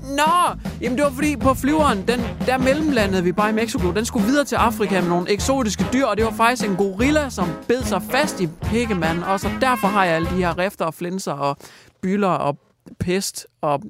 Nå, 0.03 0.55
jamen 0.81 0.97
det 0.97 1.05
var 1.05 1.11
fordi 1.11 1.35
på 1.35 1.53
flyveren, 1.53 2.07
den, 2.07 2.19
der 2.45 2.57
mellemlandede 2.57 3.23
vi 3.23 3.31
bare 3.31 3.49
i 3.49 3.53
Mexico, 3.53 3.91
den 3.91 4.05
skulle 4.05 4.25
videre 4.25 4.45
til 4.45 4.55
Afrika 4.55 5.01
med 5.01 5.09
nogle 5.09 5.31
eksotiske 5.31 5.85
dyr, 5.93 6.05
og 6.05 6.17
det 6.17 6.25
var 6.25 6.31
faktisk 6.31 6.69
en 6.69 6.75
gorilla, 6.75 7.29
som 7.29 7.47
bed 7.67 7.83
sig 7.83 8.01
fast 8.11 8.41
i 8.41 8.47
pikkemanden, 8.47 9.23
og 9.23 9.39
så 9.39 9.49
derfor 9.61 9.87
har 9.87 10.05
jeg 10.05 10.15
alle 10.15 10.29
de 10.29 10.35
her 10.35 10.57
rifter 10.57 10.85
og 10.85 10.93
flinser 10.93 11.33
og 11.33 11.57
byller 12.01 12.27
og 12.27 12.57
pest 12.99 13.47
og 13.61 13.81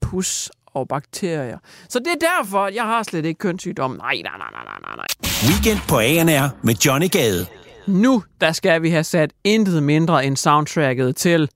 pus 0.00 0.50
og 0.74 0.88
bakterier. 0.88 1.58
Så 1.88 1.98
det 1.98 2.06
er 2.06 2.26
derfor, 2.38 2.68
jeg 2.68 2.82
har 2.84 3.02
slet 3.02 3.24
ikke 3.24 3.38
kønssygdom. 3.38 3.90
Nej, 3.90 4.14
nej, 4.14 4.32
nej, 4.38 4.48
nej, 4.52 4.78
nej, 4.86 4.96
nej. 4.96 5.06
Weekend 5.50 5.78
på 5.88 5.98
ANR 5.98 6.48
med 6.62 6.74
Johnny 6.74 7.08
Gade. 7.10 7.46
Nu, 7.86 8.22
der 8.40 8.52
skal 8.52 8.82
vi 8.82 8.90
have 8.90 9.04
sat 9.04 9.30
intet 9.44 9.82
mindre 9.82 10.24
end 10.26 10.36
soundtracket 10.36 11.16
til 11.16 11.48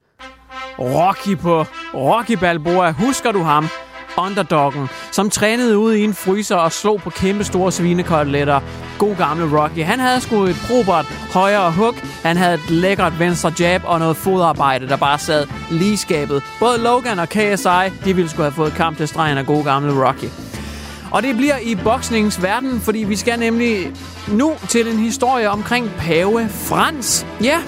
Rocky 0.79 1.39
på 1.39 1.65
Rocky 1.95 2.33
Balboa. 2.33 2.91
Husker 2.91 3.33
du 3.33 3.39
ham? 3.39 3.69
Underdoggen, 4.19 4.89
som 5.13 5.31
trænede 5.31 5.79
ude 5.79 6.01
i 6.01 6.05
en 6.05 6.15
fryser 6.15 6.57
og 6.57 6.73
slog 6.73 7.01
på 7.01 7.11
kæmpe 7.11 7.45
store 7.45 7.73
svinekoteletter. 7.73 8.61
God 8.99 9.17
gamle 9.17 9.61
Rocky. 9.61 9.85
Han 9.85 10.01
havde 10.01 10.21
sgu 10.21 10.45
et 10.45 10.57
probert 10.69 11.07
højre 11.33 11.71
hook, 11.71 11.95
han 12.23 12.37
havde 12.37 12.55
et 12.55 12.71
lækkert 12.71 13.19
venstre 13.19 13.53
jab 13.61 13.83
og 13.85 13.99
noget 13.99 14.17
fodarbejde, 14.17 14.89
der 14.89 14.97
bare 14.97 15.19
sad 15.19 15.47
lige 15.71 15.97
skabet. 15.97 16.43
Både 16.61 16.79
Logan 16.79 17.19
og 17.19 17.29
KSI, 17.29 18.05
de 18.05 18.15
ville 18.15 18.31
skulle 18.31 18.45
have 18.45 18.53
fået 18.53 18.73
kamp 18.73 18.97
til 18.97 19.09
stregen 19.09 19.39
af 19.39 19.47
god 19.47 19.65
gamle 19.65 20.07
Rocky. 20.09 20.29
Og 21.11 21.23
det 21.23 21.37
bliver 21.37 21.59
i 21.59 21.75
boksningens 21.75 22.43
verden, 22.43 22.81
fordi 22.81 22.99
vi 22.99 23.17
skal 23.17 23.39
nemlig 23.39 23.93
nu 24.29 24.53
til 24.69 24.89
en 24.89 24.99
historie 24.99 25.51
omkring 25.51 25.91
pave 25.99 26.49
Frans. 26.49 27.27
Ja, 27.43 27.59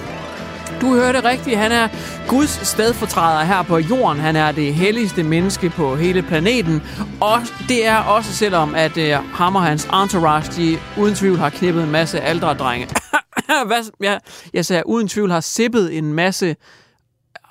du 0.81 0.95
hørte 0.95 1.23
rigtigt. 1.23 1.57
Han 1.57 1.71
er 1.71 1.87
Guds 2.27 2.67
stedfortræder 2.67 3.43
her 3.43 3.61
på 3.63 3.77
jorden. 3.77 4.19
Han 4.19 4.35
er 4.35 4.51
det 4.51 4.73
helligste 4.73 5.23
menneske 5.23 5.69
på 5.69 5.95
hele 5.95 6.21
planeten. 6.21 6.83
Og 7.21 7.41
det 7.67 7.87
er 7.87 7.97
også 7.97 8.33
selvom, 8.33 8.75
at 8.75 8.97
uh, 8.97 9.33
ham 9.33 9.55
og 9.55 9.63
hans 9.63 9.85
entourage, 9.85 10.51
de 10.61 10.79
uden 10.97 11.15
tvivl 11.15 11.37
har 11.37 11.49
knippet 11.49 11.83
en 11.83 11.91
masse 11.91 12.21
aldre 12.21 12.53
drenge. 12.53 12.87
Hvad, 13.67 13.91
jeg, 13.99 14.19
jeg 14.53 14.65
sagde, 14.65 14.83
uden 14.85 15.07
tvivl 15.07 15.31
har 15.31 15.39
sippet 15.39 15.97
en 15.97 16.13
masse 16.13 16.55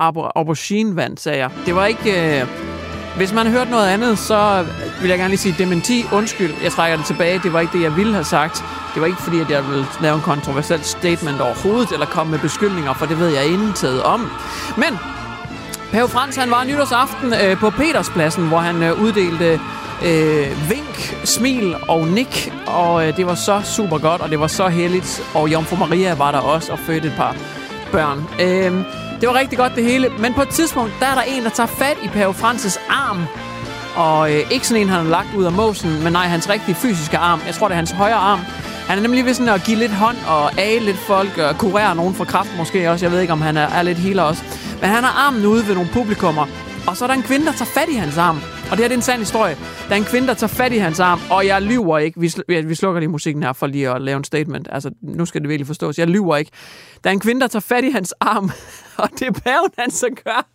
auberginevand, 0.00 1.18
sagde 1.18 1.38
jeg. 1.38 1.50
Det 1.66 1.74
var 1.74 1.86
ikke... 1.86 2.40
Øh, 2.40 2.48
hvis 3.16 3.32
man 3.32 3.46
har 3.46 3.52
hørt 3.52 3.70
noget 3.70 3.86
andet, 3.86 4.18
så 4.18 4.66
vil 5.00 5.08
jeg 5.08 5.18
gerne 5.18 5.28
lige 5.28 5.40
sige 5.40 5.54
dementi. 5.58 6.04
Undskyld, 6.12 6.54
jeg 6.62 6.72
trækker 6.72 6.96
det 6.96 7.06
tilbage. 7.06 7.40
Det 7.42 7.52
var 7.52 7.60
ikke 7.60 7.72
det, 7.78 7.82
jeg 7.82 7.96
ville 7.96 8.12
have 8.12 8.24
sagt. 8.24 8.64
Det 8.94 9.00
var 9.00 9.06
ikke 9.06 9.22
fordi, 9.22 9.40
at 9.40 9.50
jeg 9.50 9.68
ville 9.68 9.86
lave 10.00 10.14
en 10.14 10.20
kontroversiel 10.20 10.84
statement 10.84 11.40
overhovedet, 11.40 11.92
eller 11.92 12.06
komme 12.06 12.30
med 12.30 12.38
beskyldninger, 12.38 12.94
for 12.94 13.06
det 13.06 13.18
ved 13.18 13.28
jeg 13.28 13.46
intet 13.46 14.02
om. 14.02 14.30
Men 14.76 14.98
Pave 15.92 16.08
Frans, 16.08 16.36
han 16.36 16.50
var 16.50 16.64
nytårsaften 16.64 17.34
øh, 17.44 17.56
på 17.56 17.70
Peterspladsen, 17.70 18.48
hvor 18.48 18.58
han 18.58 18.82
øh, 18.82 19.02
uddelte 19.02 19.60
øh, 20.04 20.70
vink, 20.70 21.16
smil 21.24 21.76
og 21.88 22.06
nik, 22.08 22.52
og 22.66 23.08
øh, 23.08 23.16
det 23.16 23.26
var 23.26 23.34
så 23.34 23.60
super 23.64 23.98
godt, 23.98 24.20
og 24.20 24.30
det 24.30 24.40
var 24.40 24.46
så 24.46 24.68
heldigt, 24.68 25.22
og 25.34 25.52
Jomfru 25.52 25.76
Maria 25.76 26.14
var 26.14 26.30
der 26.30 26.38
også 26.38 26.72
og 26.72 26.78
fødte 26.78 27.08
et 27.08 27.14
par 27.16 27.36
børn. 27.92 28.28
Øh, 28.40 28.84
det 29.20 29.28
var 29.28 29.34
rigtig 29.34 29.58
godt 29.58 29.74
det 29.76 29.84
hele, 29.84 30.08
men 30.18 30.34
på 30.34 30.42
et 30.42 30.48
tidspunkt, 30.48 30.92
der 31.00 31.06
er 31.06 31.14
der 31.14 31.22
en, 31.22 31.44
der 31.44 31.50
tager 31.50 31.66
fat 31.66 31.96
i 32.02 32.08
Pave 32.08 32.34
Francis 32.34 32.78
arm, 32.88 33.26
og 33.96 34.32
øh, 34.32 34.40
ikke 34.50 34.66
sådan 34.66 34.82
en, 34.82 34.88
han 34.88 35.04
har 35.04 35.10
lagt 35.10 35.34
ud 35.36 35.44
af 35.44 35.52
måsen, 35.52 36.02
men 36.04 36.12
nej, 36.12 36.26
hans 36.26 36.48
rigtige 36.48 36.74
fysiske 36.74 37.18
arm. 37.18 37.40
Jeg 37.46 37.54
tror, 37.54 37.68
det 37.68 37.72
er 37.72 37.76
hans 37.76 37.90
højre 37.90 38.14
arm. 38.14 38.40
Han 38.88 38.98
er 38.98 39.02
nemlig 39.02 39.24
ved 39.24 39.34
sådan 39.34 39.54
at 39.54 39.62
give 39.64 39.78
lidt 39.78 39.92
hånd 39.92 40.16
og 40.28 40.58
age 40.58 40.80
lidt 40.80 40.98
folk 40.98 41.38
og 41.38 41.58
kurere 41.58 41.96
nogen 41.96 42.14
for 42.14 42.24
kraft 42.24 42.50
måske 42.58 42.90
også. 42.90 43.04
Jeg 43.04 43.12
ved 43.12 43.20
ikke, 43.20 43.32
om 43.32 43.40
han 43.40 43.56
er, 43.56 43.68
er 43.68 43.82
lidt 43.82 43.98
healer 43.98 44.22
også. 44.22 44.42
Men 44.80 44.90
han 44.90 45.04
har 45.04 45.26
armen 45.26 45.46
ude 45.46 45.68
ved 45.68 45.74
nogle 45.74 45.90
publikummer. 45.92 46.46
Og 46.86 46.96
så 46.96 47.04
er 47.04 47.06
der 47.08 47.14
en 47.14 47.22
kvinde, 47.22 47.46
der 47.46 47.52
tager 47.52 47.70
fat 47.74 47.88
i 47.88 47.94
hans 47.94 48.18
arm. 48.18 48.40
Og 48.70 48.76
det 48.76 48.78
her 48.78 48.88
det 48.88 48.94
er 48.94 48.98
en 48.98 49.02
sand 49.02 49.18
historie. 49.18 49.56
Der 49.88 49.92
er 49.94 49.96
en 49.96 50.04
kvinde, 50.04 50.28
der 50.28 50.34
tager 50.34 50.48
fat 50.48 50.72
i 50.72 50.76
hans 50.78 51.00
arm, 51.00 51.20
og 51.30 51.46
jeg 51.46 51.62
lyver 51.62 51.98
ikke. 51.98 52.20
Vi, 52.20 52.26
sl- 52.26 52.66
vi 52.66 52.74
slukker 52.74 53.00
lige 53.00 53.08
musikken 53.10 53.42
her 53.42 53.52
for 53.52 53.66
lige 53.66 53.90
at 53.90 54.02
lave 54.02 54.16
en 54.16 54.24
statement. 54.24 54.68
Altså, 54.72 54.90
nu 55.02 55.26
skal 55.26 55.40
det 55.40 55.48
virkelig 55.48 55.66
forstås. 55.66 55.98
Jeg 55.98 56.06
lyver 56.06 56.36
ikke. 56.36 56.50
Der 57.04 57.10
er 57.10 57.12
en 57.14 57.20
kvinde, 57.20 57.40
der 57.40 57.46
tager 57.46 57.60
fat 57.60 57.84
i 57.84 57.90
hans 57.90 58.14
arm, 58.20 58.50
og 59.02 59.08
det 59.18 59.22
er 59.22 59.32
paven, 59.32 59.70
han 59.78 59.90
så 59.90 60.06
gør. 60.24 60.46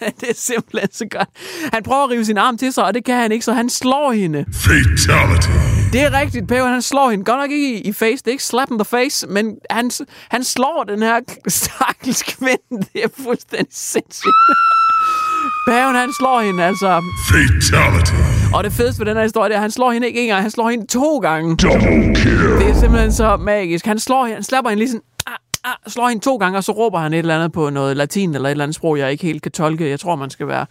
det 0.20 0.30
er 0.30 0.34
simpelthen 0.34 0.92
så 0.92 1.06
godt. 1.10 1.28
Han 1.72 1.82
prøver 1.82 2.04
at 2.04 2.10
rive 2.10 2.24
sin 2.24 2.38
arm 2.38 2.58
til 2.58 2.72
sig, 2.72 2.84
og 2.84 2.94
det 2.94 3.04
kan 3.04 3.16
han 3.16 3.32
ikke, 3.32 3.44
så 3.44 3.52
han 3.52 3.68
slår 3.68 4.12
hende. 4.12 4.44
Fatality. 4.54 5.48
Det 5.92 6.00
er 6.02 6.20
rigtigt, 6.20 6.48
paven 6.48 6.70
han 6.72 6.82
slår 6.82 7.10
hende. 7.10 7.24
Godt 7.24 7.38
nok 7.40 7.50
ikke 7.50 7.78
i, 7.78 7.80
i 7.80 7.92
face, 7.92 8.16
det 8.16 8.26
er 8.26 8.30
ikke 8.30 8.44
slap 8.44 8.70
in 8.70 8.78
the 8.78 8.84
face, 8.84 9.26
men 9.26 9.54
han, 9.70 9.90
han 10.30 10.44
slår 10.44 10.84
den 10.88 11.02
her 11.02 11.20
stakkels 11.48 12.22
kvinde. 12.22 12.86
Det 12.92 13.04
er 13.04 13.08
fuldstændig 13.24 13.68
sindssygt. 13.70 14.32
Paven, 15.68 15.94
han 15.94 16.12
slår 16.18 16.40
hende, 16.40 16.64
altså. 16.64 17.02
Fatality. 17.30 18.12
Og 18.54 18.64
det 18.64 18.72
fedeste 18.72 19.00
ved 19.00 19.06
den 19.06 19.16
her 19.16 19.22
historie, 19.22 19.48
det 19.48 19.54
er, 19.54 19.58
at 19.58 19.62
han 19.62 19.70
slår 19.70 19.92
hende 19.92 20.06
ikke 20.06 20.20
en 20.20 20.28
gang, 20.28 20.42
han 20.42 20.50
slår 20.50 20.70
hende 20.70 20.86
to 20.86 21.18
gange. 21.18 21.56
Double 21.56 22.14
kill. 22.14 22.38
Det 22.58 22.68
er 22.70 22.74
simpelthen 22.80 23.12
så 23.12 23.36
magisk. 23.36 23.86
Han 23.86 23.98
slår 23.98 24.24
hende, 24.24 24.34
han 24.34 24.42
slapper 24.42 24.70
hende 24.70 24.80
lige 24.80 24.90
sådan, 24.90 25.02
ah, 25.26 25.34
ah, 25.64 25.76
slår 25.86 26.08
hende 26.08 26.24
to 26.24 26.36
gange, 26.36 26.58
og 26.58 26.64
så 26.64 26.72
råber 26.72 26.98
han 26.98 27.12
et 27.12 27.18
eller 27.18 27.34
andet 27.34 27.52
på 27.52 27.70
noget 27.70 27.96
latin 27.96 28.34
eller 28.34 28.48
et 28.48 28.50
eller 28.50 28.64
andet 28.64 28.74
sprog, 28.74 28.98
jeg 28.98 29.12
ikke 29.12 29.26
helt 29.26 29.42
kan 29.42 29.52
tolke. 29.52 29.88
Jeg 29.88 30.00
tror, 30.00 30.16
man 30.16 30.30
skal 30.30 30.46
være 30.48 30.66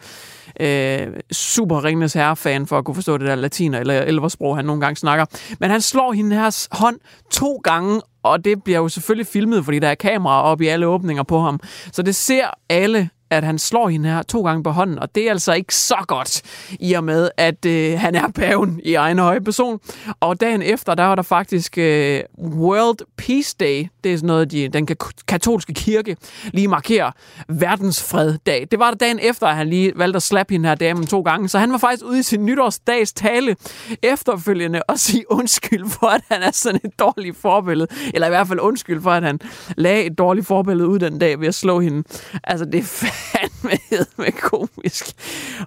øh, 0.59 1.07
super 1.31 1.83
Ringens 1.83 2.13
Herre-fan 2.13 2.67
for 2.67 2.77
at 2.77 2.85
kunne 2.85 2.95
forstå 2.95 3.17
det 3.17 3.27
der 3.27 3.35
latin 3.35 3.73
eller 3.73 4.01
elversprog, 4.01 4.55
han 4.55 4.65
nogle 4.65 4.81
gange 4.81 4.95
snakker. 4.95 5.25
Men 5.59 5.69
han 5.69 5.81
slår 5.81 6.13
hende 6.13 6.35
her 6.35 6.67
hånd 6.71 6.95
to 7.31 7.61
gange, 7.63 8.01
og 8.23 8.45
det 8.45 8.63
bliver 8.63 8.79
jo 8.79 8.89
selvfølgelig 8.89 9.27
filmet, 9.27 9.65
fordi 9.65 9.79
der 9.79 9.87
er 9.87 9.95
kameraer 9.95 10.41
oppe 10.41 10.65
i 10.65 10.67
alle 10.67 10.87
åbninger 10.87 11.23
på 11.23 11.39
ham. 11.39 11.59
Så 11.91 12.01
det 12.01 12.15
ser 12.15 12.45
alle 12.69 13.09
at 13.29 13.43
han 13.43 13.59
slår 13.59 13.89
hende 13.89 14.09
her 14.09 14.21
to 14.21 14.43
gange 14.43 14.63
på 14.63 14.71
hånden, 14.71 14.99
og 14.99 15.15
det 15.15 15.27
er 15.27 15.31
altså 15.31 15.53
ikke 15.53 15.75
så 15.75 15.95
godt, 16.07 16.41
i 16.79 16.93
og 16.93 17.03
med, 17.03 17.29
at 17.37 17.65
øh, 17.65 17.99
han 17.99 18.15
er 18.15 18.27
paven 18.35 18.81
i 18.83 18.93
egen 18.93 19.19
høje 19.19 19.41
person. 19.41 19.79
Og 20.19 20.41
dagen 20.41 20.61
efter, 20.61 20.95
der 20.95 21.03
var 21.03 21.15
der 21.15 21.21
faktisk 21.21 21.77
øh, 21.77 22.23
World 22.39 22.97
Peace 23.17 23.55
Day. 23.59 23.87
Det 24.03 24.13
er 24.13 24.17
sådan 24.17 24.27
noget, 24.27 24.51
de, 24.51 24.67
den 24.67 24.87
katolske 25.27 25.73
kirke 25.73 26.17
lige 26.53 26.67
markerer 26.67 27.11
verdensfreddag. 27.47 28.67
Det 28.71 28.79
var 28.79 28.89
der 28.89 28.97
dagen 28.97 29.19
efter, 29.21 29.47
at 29.47 29.55
han 29.55 29.69
lige 29.69 29.91
valgte 29.95 30.17
at 30.17 30.23
slappe 30.23 30.53
hende 30.53 30.69
her 30.69 30.75
damen 30.75 31.07
to 31.07 31.21
gange. 31.21 31.49
Så 31.49 31.59
han 31.59 31.71
var 31.71 31.77
faktisk 31.77 32.05
ude 32.05 32.19
i 32.19 32.23
sin 32.23 32.45
nytårsdags 32.45 33.13
tale 33.13 33.55
efterfølgende 34.03 34.81
og 34.87 34.99
sige 34.99 35.31
undskyld 35.31 35.89
for, 35.89 36.07
at 36.07 36.21
han 36.31 36.41
er 36.41 36.51
sådan 36.51 36.81
et 36.83 36.99
dårligt 36.99 37.37
forbillede. 37.37 37.87
Eller 38.13 38.27
i 38.27 38.29
hvert 38.29 38.47
fald 38.47 38.59
undskyld 38.59 39.01
for, 39.01 39.11
at 39.11 39.23
han 39.23 39.39
lagde 39.77 40.03
et 40.03 40.17
dårligt 40.17 40.47
forbillede 40.47 40.87
ud 40.87 40.99
den 40.99 41.19
dag 41.19 41.39
ved 41.39 41.47
at 41.47 41.55
slå 41.55 41.79
hende. 41.79 42.03
Altså, 42.43 42.65
det 42.65 42.75
er 42.75 42.83
fandme 43.17 43.77
med 44.17 44.31
komisk. 44.31 45.05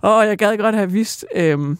Og 0.02 0.26
jeg 0.26 0.38
gad 0.38 0.56
godt 0.56 0.74
have 0.74 0.92
vidst, 0.92 1.26
øhm, 1.36 1.78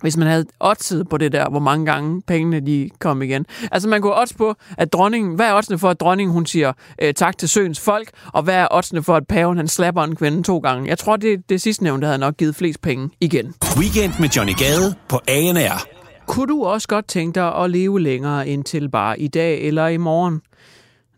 hvis 0.00 0.16
man 0.16 0.28
havde 0.28 0.46
oddset 0.60 1.08
på 1.08 1.16
det 1.16 1.32
der, 1.32 1.48
hvor 1.48 1.60
mange 1.60 1.86
gange 1.86 2.22
pengene 2.22 2.60
de 2.60 2.90
kom 2.98 3.22
igen. 3.22 3.46
Altså 3.72 3.88
man 3.88 4.02
kunne 4.02 4.20
odds 4.20 4.32
på, 4.32 4.54
at 4.78 4.92
dronningen, 4.92 5.34
hvad 5.34 5.46
er 5.46 5.54
oddsene 5.54 5.78
for, 5.78 5.90
at 5.90 6.00
dronningen 6.00 6.32
hun 6.32 6.46
siger 6.46 6.72
øh, 7.02 7.14
tak 7.14 7.38
til 7.38 7.48
søens 7.48 7.80
folk, 7.80 8.10
og 8.32 8.42
hvad 8.42 8.54
er 8.54 8.66
oddsene 8.70 9.02
for, 9.02 9.16
at 9.16 9.26
paven 9.26 9.56
han 9.56 9.68
slapper 9.68 10.02
en 10.02 10.16
kvinde 10.16 10.42
to 10.42 10.58
gange? 10.58 10.88
Jeg 10.88 10.98
tror, 10.98 11.16
det, 11.16 11.48
det 11.48 11.60
sidste 11.62 11.84
nævnte 11.84 12.06
havde 12.06 12.18
nok 12.18 12.36
givet 12.36 12.54
flest 12.54 12.82
penge 12.82 13.10
igen. 13.20 13.54
Weekend 13.76 14.12
med 14.20 14.28
Johnny 14.28 14.52
Gade 14.58 14.94
på 15.08 15.20
ANR. 15.28 15.86
Kunne 16.26 16.46
du 16.46 16.64
også 16.64 16.88
godt 16.88 17.08
tænke 17.08 17.34
dig 17.34 17.54
at 17.54 17.70
leve 17.70 18.00
længere 18.00 18.48
end 18.48 18.64
til 18.64 18.88
bare 18.88 19.20
i 19.20 19.28
dag 19.28 19.60
eller 19.60 19.86
i 19.86 19.96
morgen? 19.96 20.40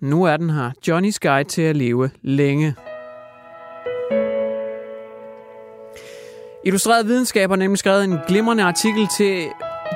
Nu 0.01 0.25
er 0.25 0.37
den 0.37 0.51
her. 0.51 0.71
Johnny's 0.89 1.19
Guide 1.29 1.49
til 1.49 1.63
at 1.63 1.77
leve 1.77 2.11
længe. 2.23 2.75
Illustreret 6.65 7.07
Videnskab 7.07 7.51
har 7.51 7.57
nemlig 7.57 7.79
skrevet 7.79 8.05
en 8.05 8.19
glimrende 8.29 8.63
artikel 8.65 9.09
til 9.17 9.49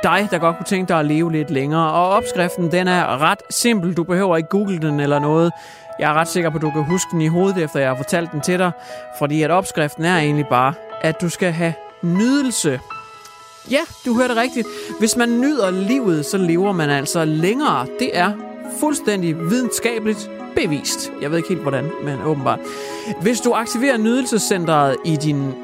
dig, 0.03 0.29
der 0.31 0.39
godt 0.39 0.57
kunne 0.57 0.67
tænke 0.67 0.89
dig 0.89 0.99
at 0.99 1.07
leve 1.07 1.33
lidt 1.33 1.51
længere. 1.51 1.93
Og 1.93 2.09
opskriften, 2.09 2.73
den 2.73 2.89
er 2.89 3.23
ret 3.23 3.43
simpel. 3.51 3.97
Du 3.97 4.05
behøver 4.05 4.37
ikke 4.37 4.49
google 4.49 4.79
den 4.79 5.01
eller 5.01 5.19
noget. 5.19 5.53
Jeg 5.99 6.11
er 6.11 6.15
ret 6.15 6.29
sikker 6.29 6.51
på, 6.51 6.57
at 6.57 6.63
du 6.63 6.71
kan 6.71 6.85
huske 6.85 7.09
den 7.13 7.21
i 7.21 7.27
hovedet, 7.27 7.65
efter 7.65 7.81
jeg 7.81 7.89
har 7.89 7.97
fortalt 7.97 8.33
den 8.33 8.41
til 8.41 8.59
dig. 8.59 8.71
Fordi 9.19 9.43
at 9.43 9.51
opskriften 9.51 10.05
er 10.05 10.19
egentlig 10.19 10.47
bare, 10.47 10.75
at 11.01 11.21
du 11.21 11.29
skal 11.29 11.53
have 11.53 11.75
nydelse. 12.03 12.81
Ja, 13.71 13.81
du 14.07 14.15
hørte 14.17 14.37
rigtigt. 14.37 14.69
Hvis 14.99 15.17
man 15.17 15.41
nyder 15.41 15.71
livet, 15.71 16.27
så 16.27 16.39
lever 16.39 16.73
man 16.73 16.91
altså 16.91 17.25
længere. 17.25 17.87
Det 17.99 18.19
er 18.19 18.33
fuldstændig 18.81 19.51
videnskabeligt 19.51 20.31
bevist. 20.57 21.13
Jeg 21.23 21.31
ved 21.31 21.37
ikke 21.37 21.49
helt 21.49 21.63
hvordan, 21.63 21.91
men 22.05 22.23
åbenbart. 22.23 22.59
Hvis 23.23 23.41
du 23.41 23.53
aktiverer 23.53 23.97
nydelsescentret 23.97 24.97
i 25.05 25.17
din 25.17 25.55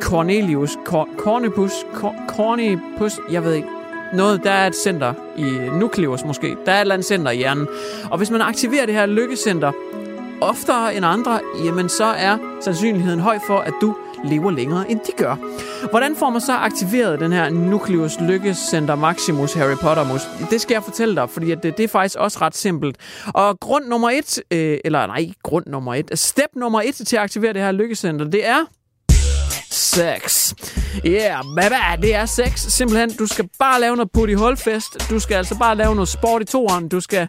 Cornelius, 0.00 0.78
Cor- 0.84 1.08
Cornipus, 1.18 1.72
Cor- 1.94 2.14
Cornipus, 2.28 3.12
jeg 3.30 3.44
ved 3.44 3.52
ikke, 3.54 3.68
noget, 4.14 4.44
der 4.44 4.50
er 4.50 4.66
et 4.66 4.76
center 4.76 5.14
i 5.36 5.42
Nucleus 5.78 6.24
måske. 6.24 6.56
Der 6.66 6.72
er 6.72 6.76
et 6.76 6.80
eller 6.80 6.94
andet 6.94 7.06
center 7.06 7.30
i 7.30 7.36
hjernen. 7.36 7.68
Og 8.10 8.18
hvis 8.18 8.30
man 8.30 8.40
aktiverer 8.40 8.86
det 8.86 8.94
her 8.94 9.06
lykkecenter 9.06 9.72
oftere 10.40 10.94
end 10.96 11.06
andre, 11.06 11.40
jamen 11.64 11.88
så 11.88 12.04
er 12.04 12.38
sandsynligheden 12.60 13.20
høj 13.20 13.38
for, 13.46 13.58
at 13.58 13.72
du 13.80 13.96
lever 14.24 14.50
længere, 14.50 14.90
end 14.90 15.00
de 15.00 15.12
gør. 15.16 15.36
Hvordan 15.90 16.16
får 16.16 16.30
man 16.30 16.40
så 16.40 16.52
aktiveret 16.52 17.20
den 17.20 17.32
her 17.32 17.50
Nucleus 17.50 18.20
Lykkecenter 18.20 18.94
Maximus 18.94 19.52
Harry 19.52 19.74
Pottermus? 19.82 20.20
Det 20.50 20.60
skal 20.60 20.74
jeg 20.74 20.82
fortælle 20.82 21.14
dig, 21.16 21.30
fordi 21.30 21.54
det, 21.54 21.76
det 21.76 21.80
er 21.80 21.88
faktisk 21.88 22.18
også 22.18 22.38
ret 22.40 22.56
simpelt. 22.56 22.96
Og 23.34 23.60
grund 23.60 23.84
nummer 23.84 24.10
et, 24.10 24.42
øh, 24.50 24.78
eller 24.84 25.06
nej, 25.06 25.30
grund 25.42 25.64
nummer 25.66 25.94
et, 25.94 26.10
step 26.18 26.48
nummer 26.56 26.80
et 26.80 26.94
til 26.94 27.16
at 27.16 27.22
aktivere 27.22 27.52
det 27.52 27.62
her 27.62 27.72
lykkecenter, 27.72 28.24
det 28.24 28.46
er 28.48 28.58
sex. 29.72 30.54
Yeah, 31.06 31.44
baby, 31.56 32.02
det 32.02 32.14
er 32.14 32.26
sex. 32.26 32.60
Simpelthen, 32.60 33.16
du 33.16 33.26
skal 33.26 33.48
bare 33.58 33.80
lave 33.80 33.96
noget 33.96 34.10
put 34.10 34.30
i 34.30 34.34
hulfest. 34.34 35.10
Du 35.10 35.18
skal 35.18 35.34
altså 35.34 35.58
bare 35.58 35.76
lave 35.76 35.94
noget 35.94 36.08
sport 36.08 36.42
i 36.42 36.44
toeren. 36.44 36.88
Du 36.88 37.00
skal 37.00 37.28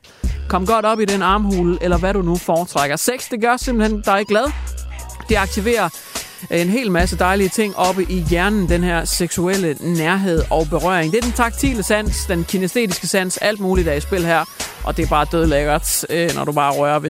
komme 0.49 0.67
godt 0.67 0.85
op 0.85 0.99
i 0.99 1.05
den 1.05 1.21
armhule, 1.21 1.77
eller 1.81 1.97
hvad 1.97 2.13
du 2.13 2.21
nu 2.21 2.35
foretrækker. 2.35 2.95
Sex, 2.95 3.29
det 3.29 3.41
gør 3.41 3.57
simpelthen 3.57 4.01
dig 4.05 4.25
glad. 4.27 4.51
Det 5.29 5.35
aktiverer 5.35 5.89
en 6.51 6.69
hel 6.69 6.91
masse 6.91 7.17
dejlige 7.17 7.49
ting 7.49 7.77
oppe 7.77 8.03
i 8.09 8.25
hjernen, 8.29 8.69
den 8.69 8.83
her 8.83 9.05
seksuelle 9.05 9.77
nærhed 9.79 10.43
og 10.49 10.67
berøring. 10.69 11.11
Det 11.11 11.17
er 11.17 11.21
den 11.21 11.31
taktile 11.31 11.83
sans, 11.83 12.25
den 12.25 12.43
kinestetiske 12.43 13.07
sans, 13.07 13.37
alt 13.37 13.59
muligt 13.59 13.87
er 13.87 13.93
i 13.93 14.01
spil 14.01 14.25
her, 14.25 14.45
og 14.83 14.97
det 14.97 15.03
er 15.03 15.09
bare 15.09 15.25
dødlækkert, 15.31 16.05
lækkert, 16.09 16.35
når 16.35 16.45
du 16.45 16.51
bare 16.51 16.73
rører 16.73 16.99
ved 16.99 17.09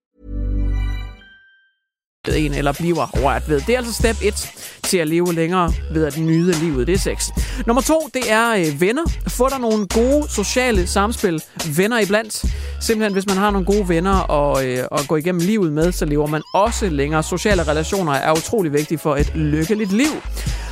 En, 2.29 2.53
eller 2.53 2.71
bliver 2.73 3.09
rørt 3.13 3.49
ved. 3.49 3.61
Det 3.61 3.73
er 3.73 3.77
altså 3.77 3.93
step 3.93 4.15
1 4.21 4.51
til 4.83 4.97
at 4.97 5.07
leve 5.07 5.33
længere 5.33 5.73
ved 5.91 6.05
at 6.05 6.17
nyde 6.17 6.53
livet. 6.53 6.87
Det 6.87 6.93
er 6.93 6.99
sex. 6.99 7.29
Nummer 7.65 7.81
to, 7.81 8.09
det 8.13 8.31
er 8.31 8.55
øh, 8.55 8.81
venner. 8.81 9.03
Få 9.27 9.49
dig 9.49 9.59
nogle 9.59 9.87
gode 9.87 10.29
sociale 10.29 10.87
samspil. 10.87 11.43
Venner 11.77 11.99
iblandt. 11.99 12.45
Simpelthen, 12.81 13.13
hvis 13.13 13.27
man 13.27 13.37
har 13.37 13.51
nogle 13.51 13.65
gode 13.65 13.89
venner 13.89 14.15
og, 14.15 14.65
øh, 14.65 14.83
og 14.91 14.99
gå 15.07 15.15
igennem 15.15 15.41
livet 15.41 15.73
med, 15.73 15.91
så 15.91 16.05
lever 16.05 16.27
man 16.27 16.41
også 16.53 16.89
længere. 16.89 17.23
Sociale 17.23 17.63
relationer 17.63 18.13
er 18.13 18.31
utrolig 18.31 18.73
vigtige 18.73 18.97
for 18.97 19.15
et 19.15 19.35
lykkeligt 19.35 19.91
liv. 19.91 20.11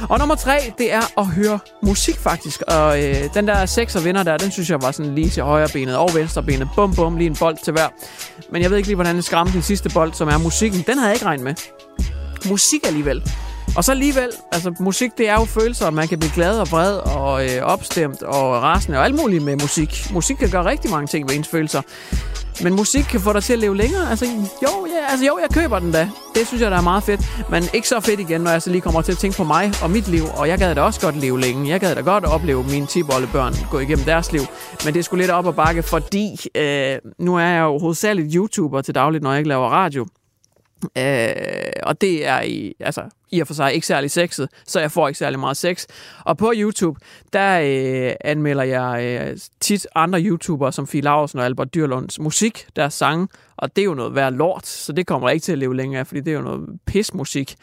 Og 0.10 0.20
nummer 0.20 0.36
tre, 0.36 0.74
det 0.78 0.94
er 0.94 1.20
at 1.20 1.26
høre 1.26 1.60
musik 1.84 2.18
faktisk. 2.18 2.62
Og 2.62 3.04
øh, 3.04 3.16
den 3.34 3.48
der 3.48 3.66
sex 3.66 3.96
og 3.96 4.06
venner 4.06 4.24
der, 4.24 4.38
den 4.38 4.52
synes 4.52 4.70
jeg 4.70 4.82
var 4.82 4.92
sådan 4.92 5.16
lige 5.16 5.30
til 5.30 5.44
højre 5.44 5.68
benet 5.74 5.98
og 5.98 6.10
venstre 6.16 6.44
benet. 6.44 6.68
Bum, 6.76 6.96
bum, 6.96 7.18
lige 7.18 7.28
en 7.28 7.36
bold 7.36 7.58
til 7.64 7.74
hver. 7.74 7.88
Men 8.52 8.62
jeg 8.62 8.70
ved 8.70 8.78
ikke 8.78 8.90
lige, 8.90 8.96
hvordan 8.96 9.16
jeg 9.16 9.24
skræmte 9.24 9.54
den 9.54 9.62
sidste 9.62 9.90
bold, 9.90 10.14
som 10.14 10.28
er 10.28 10.38
musikken. 10.38 10.84
Den 10.88 10.98
havde 10.98 11.08
jeg 11.08 11.16
ikke 11.16 11.26
regnet 11.26 11.39
med. 11.44 11.56
Musik 12.50 12.88
alligevel. 12.88 13.24
Og 13.76 13.84
så 13.84 13.92
alligevel, 13.92 14.30
altså 14.52 14.74
musik, 14.80 15.18
det 15.18 15.30
er 15.30 15.34
jo 15.34 15.46
følelser, 15.46 15.90
man 15.90 16.08
kan 16.08 16.20
blive 16.20 16.32
glad 16.36 16.60
og 16.60 16.72
vred 16.72 16.94
og 16.98 17.46
øh, 17.46 17.62
opstemt 17.62 18.24
og 18.24 18.64
rasende 18.64 18.98
og 18.98 19.06
alt 19.06 19.16
muligt 19.16 19.44
med 19.44 19.56
musik. 19.56 20.12
Musik 20.14 20.36
kan 20.36 20.50
gøre 20.50 20.66
rigtig 20.66 20.92
mange 20.92 21.08
ting 21.08 21.30
ved 21.30 21.36
ens 21.36 21.48
følelser. 21.48 21.82
Men 22.64 22.76
musik 22.76 23.04
kan 23.04 23.20
få 23.20 23.34
dig 23.34 23.44
til 23.44 23.54
at 23.54 23.60
leve 23.60 23.78
længere. 23.78 24.10
Altså 24.10 24.26
jo, 24.64 24.88
ja, 24.96 25.12
altså, 25.12 25.26
jo, 25.26 25.40
jeg 25.42 25.50
køber 25.54 25.80
den 25.80 25.92
da. 25.92 26.10
Det 26.36 26.48
synes 26.48 26.62
jeg, 26.62 26.72
der 26.72 26.78
er 26.78 26.82
meget 26.82 27.04
fedt. 27.04 27.22
Men 27.50 27.64
ikke 27.74 27.88
så 27.88 28.00
fedt 28.00 28.20
igen, 28.20 28.42
når 28.42 28.52
jeg 28.52 28.62
så 28.62 28.70
lige 28.70 28.82
kommer 28.82 29.02
til 29.02 29.12
at 29.12 29.18
tænke 29.18 29.38
på 29.38 29.44
mig 29.44 29.72
og 29.84 29.92
mit 29.92 30.08
liv. 30.08 30.24
Og 30.38 30.48
jeg 30.48 30.58
gad 30.58 30.76
da 30.76 30.82
også 30.82 31.02
godt 31.02 31.16
leve 31.16 31.40
længe. 31.40 31.70
Jeg 31.70 31.80
gad 31.80 31.96
da 31.96 32.02
godt 32.02 32.26
opleve 32.26 32.64
mine 32.64 32.86
tibollebørn 32.86 33.54
gå 33.72 33.80
igennem 33.80 34.06
deres 34.06 34.32
liv. 34.32 34.42
Men 34.86 34.94
det 34.94 35.06
skulle 35.06 35.24
lidt 35.24 35.32
op 35.32 35.46
og 35.46 35.56
bakke, 35.56 35.84
fordi 35.84 36.40
øh, 36.56 36.98
nu 37.20 37.36
er 37.36 37.46
jeg 37.46 37.62
jo 37.62 37.80
hovedsageligt 37.80 38.34
YouTuber 38.36 38.82
til 38.82 38.96
dagligt, 38.96 39.24
når 39.24 39.32
jeg 39.32 39.40
ikke 39.40 39.50
laver 39.50 39.70
radio. 39.70 40.06
Øh, 40.98 41.74
og 41.84 42.02
det 42.02 42.26
er 42.28 42.42
i, 42.42 42.74
altså, 42.80 43.02
i 43.32 43.40
og 43.40 43.48
for 43.48 43.54
sig 43.54 43.74
ikke 43.74 43.88
særlig 43.88 44.12
sexet, 44.12 44.50
så 44.66 44.80
jeg 44.80 44.92
får 44.92 45.08
ikke 45.08 45.18
særlig 45.18 45.40
meget 45.40 45.58
sex. 45.58 45.86
Og 46.26 46.38
på 46.38 46.54
YouTube, 46.56 47.00
der 47.34 47.60
øh, 47.60 48.14
anmelder 48.22 48.64
jeg 48.64 49.20
øh, 49.22 49.38
tit 49.60 49.88
andre 49.96 50.22
YouTubere, 50.22 50.72
som 50.72 50.88
Fie 50.88 51.02
Laursen 51.02 51.40
og 51.40 51.46
Albert 51.46 51.74
Dyrlunds 51.74 52.20
musik, 52.20 52.68
deres 52.76 52.94
sange, 52.94 53.28
og 53.58 53.76
det 53.76 53.82
er 53.82 53.86
jo 53.86 53.94
noget 53.94 54.16
værd 54.16 54.34
lort, 54.34 54.68
så 54.68 54.94
det 54.94 55.08
kommer 55.08 55.30
jeg 55.30 55.34
ikke 55.34 55.44
til 55.44 55.52
at 55.52 55.58
leve 55.58 55.76
længere 55.76 56.06
fordi 56.06 56.20
det 56.20 56.32
er 56.32 56.36
jo 56.36 56.42
noget 56.42 56.80
pismusik. 56.86 57.56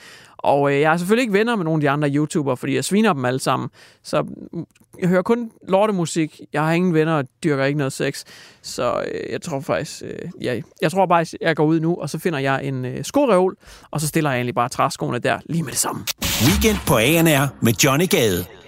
Og 0.46 0.72
øh, 0.72 0.80
jeg 0.80 0.92
er 0.92 0.96
selvfølgelig 0.96 1.22
ikke 1.22 1.32
venner 1.32 1.56
med 1.56 1.64
nogle 1.64 1.76
af 1.76 1.80
de 1.80 1.90
andre 1.90 2.10
YouTubere, 2.10 2.56
fordi 2.56 2.74
jeg 2.74 2.84
sviner 2.84 3.12
dem 3.12 3.24
alle 3.24 3.40
sammen. 3.40 3.68
Så 4.02 4.22
mm, 4.22 4.66
jeg 5.00 5.08
hører 5.08 5.22
kun 5.22 5.50
lortemusik. 5.68 6.40
Jeg 6.52 6.64
har 6.64 6.72
ingen 6.72 6.94
venner 6.94 7.14
og 7.14 7.24
dyrker 7.44 7.64
ikke 7.64 7.78
noget 7.78 7.92
sex. 7.92 8.24
Så 8.62 9.04
øh, 9.12 9.32
jeg 9.32 9.42
tror 9.42 9.60
faktisk, 9.60 10.02
øh, 10.02 10.30
jeg, 10.40 10.62
jeg 10.82 10.90
tror 10.90 11.06
bare, 11.06 11.26
jeg 11.40 11.56
går 11.56 11.64
ud 11.64 11.80
nu, 11.80 11.96
og 11.96 12.10
så 12.10 12.18
finder 12.18 12.38
jeg 12.38 12.64
en 12.64 12.84
øh, 12.84 13.04
skoreol, 13.04 13.56
og 13.90 14.00
så 14.00 14.06
stiller 14.06 14.30
jeg 14.30 14.36
egentlig 14.36 14.54
bare 14.54 14.68
træskoene 14.68 15.18
der 15.18 15.38
lige 15.46 15.62
med 15.62 15.70
det 15.70 15.78
samme. 15.78 16.04
Weekend 16.46 16.78
på 16.86 16.96
ANR 16.96 17.64
med 17.64 17.72
Johnny 17.72 18.08
Gade. 18.08 18.65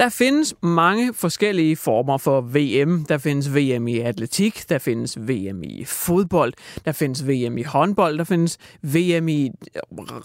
Der 0.00 0.08
findes 0.08 0.54
mange 0.62 1.14
forskellige 1.14 1.76
former 1.76 2.18
for 2.18 2.40
VM. 2.40 3.04
Der 3.04 3.18
findes 3.18 3.54
VM 3.54 3.88
i 3.88 3.98
atletik, 3.98 4.64
der 4.68 4.78
findes 4.78 5.18
VM 5.18 5.62
i 5.62 5.84
fodbold, 5.84 6.52
der 6.84 6.92
findes 6.92 7.28
VM 7.28 7.58
i 7.58 7.62
håndbold, 7.62 8.18
der 8.18 8.24
findes 8.24 8.58
VM 8.82 9.28
i 9.28 9.50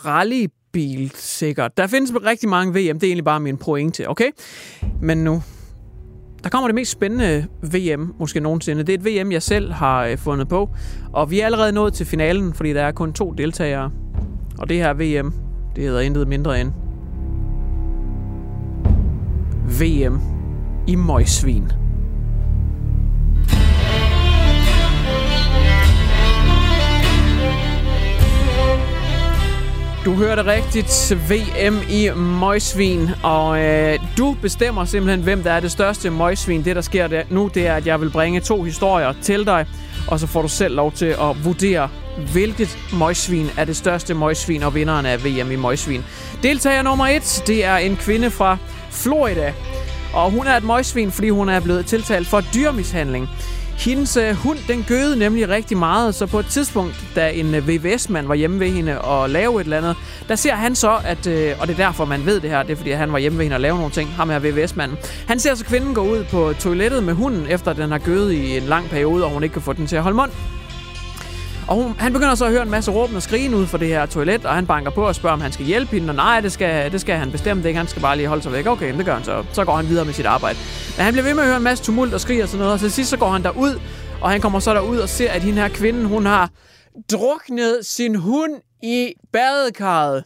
rallybil 0.06 1.12
sikkert. 1.16 1.78
Der 1.78 1.88
findes 1.88 2.14
rigtig 2.26 2.50
mange 2.50 2.74
VM, 2.74 3.00
det 3.00 3.04
er 3.04 3.08
egentlig 3.08 3.26
bare 3.26 3.40
min 3.40 3.58
pointe, 3.58 4.10
okay? 4.10 4.32
Men 5.02 5.18
nu, 5.18 5.44
der 6.44 6.50
kommer 6.50 6.68
det 6.68 6.76
mest 6.76 6.92
spændende 6.92 7.48
VM 7.62 8.14
måske 8.20 8.40
nogensinde. 8.40 8.84
Det 8.84 9.06
er 9.06 9.12
et 9.12 9.26
VM, 9.26 9.32
jeg 9.32 9.44
selv 9.44 9.72
har 9.72 10.06
øh, 10.06 10.18
fundet 10.18 10.48
på, 10.48 10.70
og 11.14 11.32
vi 11.32 11.40
er 11.40 11.46
allerede 11.46 11.72
nået 11.72 11.94
til 11.94 12.06
finalen, 12.06 12.54
fordi 12.54 12.74
der 12.74 12.82
er 12.82 12.92
kun 12.92 13.14
to 13.14 13.32
deltagere. 13.32 13.92
Og 14.58 14.70
det 14.70 14.78
her 14.78 14.94
VM, 14.94 15.34
det 15.76 15.84
hedder 15.84 16.00
intet 16.00 16.28
mindre 16.28 16.62
end 16.62 16.72
VM 19.68 20.22
i 20.88 20.96
møgsvin. 20.96 21.72
Du 30.06 30.14
hørte 30.14 30.46
rigtigt 30.46 31.14
VM 31.30 31.78
i 31.90 32.10
møgsvin, 32.16 33.10
og 33.24 33.60
øh, 33.64 34.00
du 34.18 34.36
bestemmer 34.42 34.86
simpelthen, 34.86 35.24
hvem 35.24 35.44
der 35.44 35.52
er 35.52 35.60
det 35.60 35.72
største 35.72 36.10
møgsvin. 36.10 36.66
Det, 36.66 36.76
der 36.76 36.82
sker 36.82 37.08
der 37.08 37.24
nu, 37.30 37.50
det 37.54 37.68
er, 37.68 37.76
at 37.76 37.88
jeg 37.88 38.02
vil 38.02 38.10
bringe 38.10 38.40
to 38.40 38.64
historier 38.64 39.14
til 39.22 39.46
dig, 39.46 39.66
og 40.08 40.20
så 40.20 40.28
får 40.28 40.42
du 40.42 40.48
selv 40.48 40.76
lov 40.76 40.92
til 40.92 41.06
at 41.06 41.46
vurdere, 41.46 41.90
hvilket 42.32 42.78
møgsvin 43.00 43.48
er 43.58 43.66
det 43.66 43.76
største 43.76 44.14
møgsvin, 44.14 44.64
og 44.64 44.76
vinderen 44.76 45.06
af 45.06 45.26
VM 45.26 45.52
i 45.52 45.56
møgsvin. 45.56 46.04
Deltager 46.44 46.82
nummer 46.82 47.08
et, 47.08 47.44
det 47.48 47.66
er 47.66 47.78
en 47.78 47.96
kvinde 47.96 48.32
fra 48.32 48.58
Florida, 48.96 49.54
og 50.14 50.32
hun 50.32 50.48
er 50.48 50.58
et 50.58 50.64
møgsvin, 50.64 51.12
fordi 51.12 51.30
hun 51.30 51.50
er 51.50 51.60
blevet 51.60 51.86
tiltalt 51.86 52.28
for 52.28 52.42
dyrmishandling. 52.54 53.30
Hendes 53.78 54.18
øh, 54.18 54.36
hund, 54.36 54.58
den 54.68 54.86
gøede 54.88 55.20
nemlig 55.20 55.50
rigtig 55.50 55.78
meget, 55.78 56.16
så 56.16 56.26
på 56.26 56.40
et 56.40 56.46
tidspunkt, 56.46 56.96
da 57.16 57.30
en 57.30 57.56
øh, 57.56 57.68
VVS-mand 57.68 58.28
var 58.28 58.36
hjemme 58.36 58.60
ved 58.60 58.70
hende 58.70 59.02
og 59.02 59.30
lave 59.30 59.62
et 59.62 59.64
eller 59.64 59.78
andet, 59.78 59.96
der 60.28 60.36
ser 60.36 60.56
han 60.56 60.76
så, 60.76 60.98
at, 61.06 61.28
øh, 61.28 61.56
og 61.60 61.68
det 61.68 61.74
er 61.74 61.86
derfor, 61.86 62.06
man 62.06 62.26
ved 62.26 62.40
det 62.40 62.50
her, 62.50 62.64
det 62.64 62.72
er 62.72 62.76
fordi, 62.76 62.92
han 62.92 63.12
var 63.12 63.18
hjemme 63.20 63.38
ved 63.38 63.46
hende 63.46 63.56
og 63.56 63.62
lave 63.62 63.78
nogle 63.78 63.92
ting, 63.92 64.10
ham 64.10 64.30
her 64.30 64.40
VVS-manden. 64.40 64.98
Han 65.28 65.40
ser 65.40 65.56
så 65.56 65.66
kvinden 65.66 65.94
gå 65.94 66.02
ud 66.02 66.24
på 66.32 66.54
toilettet 66.60 67.04
med 67.04 67.14
hunden, 67.14 67.48
efter 67.50 67.74
den 67.74 67.92
har 67.92 67.98
gødet 67.98 68.32
i 68.32 68.58
en 68.58 68.64
lang 68.64 68.90
periode, 68.90 69.24
og 69.24 69.32
hun 69.32 69.44
ikke 69.44 69.54
kan 69.54 69.62
få 69.62 69.74
den 69.74 69.88
til 69.88 69.96
at 69.96 70.04
holde 70.04 70.18
mund. 70.18 70.32
Og 71.68 71.76
hun, 71.76 71.96
han 72.00 72.14
begynder 72.14 72.36
så 72.36 72.46
at 72.46 72.52
høre 72.52 72.64
en 72.64 72.70
masse 72.70 72.92
råben 72.92 73.16
og 73.16 73.22
skrigen 73.22 73.54
ud 73.54 73.68
for 73.68 73.78
det 73.78 73.88
her 73.88 74.06
toilet, 74.06 74.46
og 74.46 74.56
han 74.56 74.68
banker 74.68 74.92
på 74.92 75.08
og 75.08 75.16
spørger, 75.16 75.34
om 75.34 75.42
han 75.42 75.52
skal 75.52 75.66
hjælpe 75.66 75.92
hende, 75.92 76.12
og 76.12 76.16
nej, 76.16 76.40
det 76.40 76.52
skal, 76.52 76.92
det 76.92 77.02
skal 77.02 77.16
han 77.16 77.32
bestemt 77.32 77.66
ikke, 77.66 77.78
han 77.78 77.88
skal 77.88 78.02
bare 78.02 78.18
lige 78.18 78.28
holde 78.28 78.44
sig 78.44 78.52
væk. 78.52 78.68
Okay, 78.68 78.98
det 78.98 79.06
gør 79.06 79.14
han 79.14 79.24
så. 79.24 79.44
Så 79.54 79.66
går 79.66 79.76
han 79.76 79.90
videre 79.90 80.06
med 80.06 80.14
sit 80.14 80.26
arbejde. 80.26 80.58
Men 80.98 81.04
han 81.06 81.14
bliver 81.14 81.24
ved 81.26 81.34
med 81.34 81.44
at 81.44 81.48
høre 81.48 81.58
en 81.58 81.64
masse 81.64 81.84
tumult 81.84 82.14
og 82.14 82.22
skrig 82.22 82.44
og 82.44 82.50
sådan 82.50 82.60
noget, 82.60 82.74
og 82.74 82.80
til 82.80 82.92
sidst 82.92 83.10
så 83.10 83.18
går 83.18 83.30
han 83.30 83.44
derud, 83.44 83.80
og 84.22 84.30
han 84.30 84.42
kommer 84.42 84.60
så 84.60 84.74
derud 84.74 84.98
og 84.98 85.10
ser, 85.10 85.32
at 85.32 85.44
hende 85.44 85.62
her 85.62 85.70
kvinde, 85.70 86.06
hun 86.06 86.26
har 86.26 86.50
druknet 87.12 87.80
sin 87.82 88.16
hund 88.16 88.52
i 88.84 89.14
badekarret. 89.34 90.24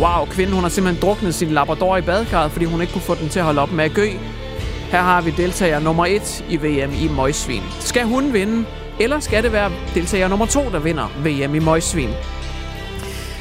Wow, 0.00 0.26
kvinden 0.26 0.54
hun 0.54 0.62
har 0.62 0.70
simpelthen 0.70 1.02
druknet 1.02 1.34
sin 1.34 1.48
labrador 1.48 1.96
i 1.96 2.02
badekarret, 2.02 2.52
fordi 2.52 2.64
hun 2.64 2.80
ikke 2.80 2.92
kunne 2.92 3.02
få 3.02 3.14
den 3.14 3.28
til 3.28 3.38
at 3.38 3.44
holde 3.44 3.60
op 3.60 3.72
med 3.72 3.84
at 3.84 3.94
gø. 3.94 4.08
Her 4.92 5.02
har 5.02 5.20
vi 5.20 5.30
deltager 5.30 5.80
nummer 5.80 6.06
1 6.06 6.44
i 6.48 6.56
VM 6.56 6.92
i 6.92 7.08
Møgsvin. 7.16 7.62
Skal 7.80 8.04
hun 8.04 8.32
vinde, 8.32 8.64
eller 9.00 9.20
skal 9.20 9.42
det 9.42 9.52
være 9.52 9.70
deltager 9.94 10.28
nummer 10.28 10.46
2, 10.46 10.70
der 10.72 10.78
vinder 10.78 11.08
VM 11.24 11.54
i 11.54 11.58
Møgsvin? 11.58 12.10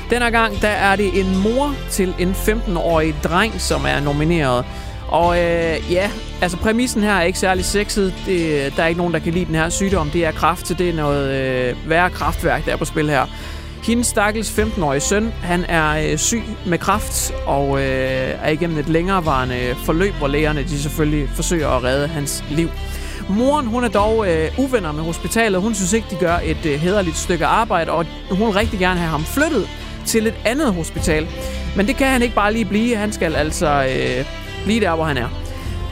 Denne 0.09 0.31
gang 0.31 0.61
der 0.61 0.67
er 0.67 0.95
det 0.95 1.19
en 1.19 1.37
mor 1.43 1.75
til 1.89 2.15
en 2.19 2.31
15-årig 2.31 3.15
dreng, 3.23 3.61
som 3.61 3.85
er 3.85 3.99
nomineret. 3.99 4.65
Og 5.07 5.37
øh, 5.37 5.91
ja, 5.91 6.11
altså 6.41 6.57
præmissen 6.57 7.03
her 7.03 7.13
er 7.13 7.21
ikke 7.21 7.39
særlig 7.39 7.65
sexet. 7.65 8.13
Det, 8.25 8.73
der 8.77 8.83
er 8.83 8.87
ikke 8.87 8.97
nogen, 8.97 9.13
der 9.13 9.19
kan 9.19 9.33
lide 9.33 9.45
den 9.45 9.55
her 9.55 9.69
sygdom. 9.69 10.09
Det 10.09 10.25
er 10.25 10.31
kraft, 10.31 10.67
så 10.67 10.73
det 10.73 10.89
er 10.89 10.93
noget 10.93 11.35
øh, 11.35 11.89
værre 11.89 12.09
kraftværk, 12.09 12.65
der 12.65 12.71
er 12.71 12.77
på 12.77 12.85
spil 12.85 13.09
her. 13.09 13.25
Hendes 13.83 14.07
stakkels 14.07 14.59
15-årige 14.59 14.99
søn, 14.99 15.33
han 15.41 15.65
er 15.65 16.11
øh, 16.11 16.17
syg 16.17 16.43
med 16.65 16.77
kraft 16.77 17.33
og 17.45 17.79
øh, 17.79 17.85
er 18.43 18.49
igennem 18.49 18.77
et 18.77 18.89
længerevarende 18.89 19.75
forløb, 19.85 20.13
hvor 20.13 20.27
lægerne 20.27 20.63
de 20.63 20.79
selvfølgelig 20.79 21.29
forsøger 21.29 21.67
at 21.69 21.83
redde 21.83 22.07
hans 22.07 22.43
liv. 22.49 22.69
Moren, 23.29 23.67
hun 23.67 23.83
er 23.83 23.87
dog 23.87 24.27
øh, 24.27 24.59
uvenner 24.59 24.91
med 24.91 25.03
hospitalet. 25.03 25.61
Hun 25.61 25.75
synes 25.75 25.93
ikke, 25.93 26.07
de 26.09 26.15
gør 26.15 26.37
et 26.43 26.65
øh, 26.65 26.79
hederligt 26.79 27.17
stykke 27.17 27.45
arbejde, 27.45 27.91
og 27.91 28.05
hun 28.31 28.47
vil 28.47 28.53
rigtig 28.53 28.79
gerne 28.79 28.99
have 28.99 29.09
ham 29.09 29.23
flyttet 29.23 29.69
til 30.05 30.27
et 30.27 30.35
andet 30.45 30.73
hospital. 30.73 31.27
Men 31.75 31.87
det 31.87 31.95
kan 31.95 32.07
han 32.07 32.21
ikke 32.21 32.35
bare 32.35 32.53
lige 32.53 32.65
blive. 32.65 32.95
Han 32.95 33.11
skal 33.11 33.35
altså 33.35 33.67
øh, 33.67 34.25
blive 34.65 34.79
der, 34.79 34.95
hvor 34.95 35.05
han 35.05 35.17
er. 35.17 35.27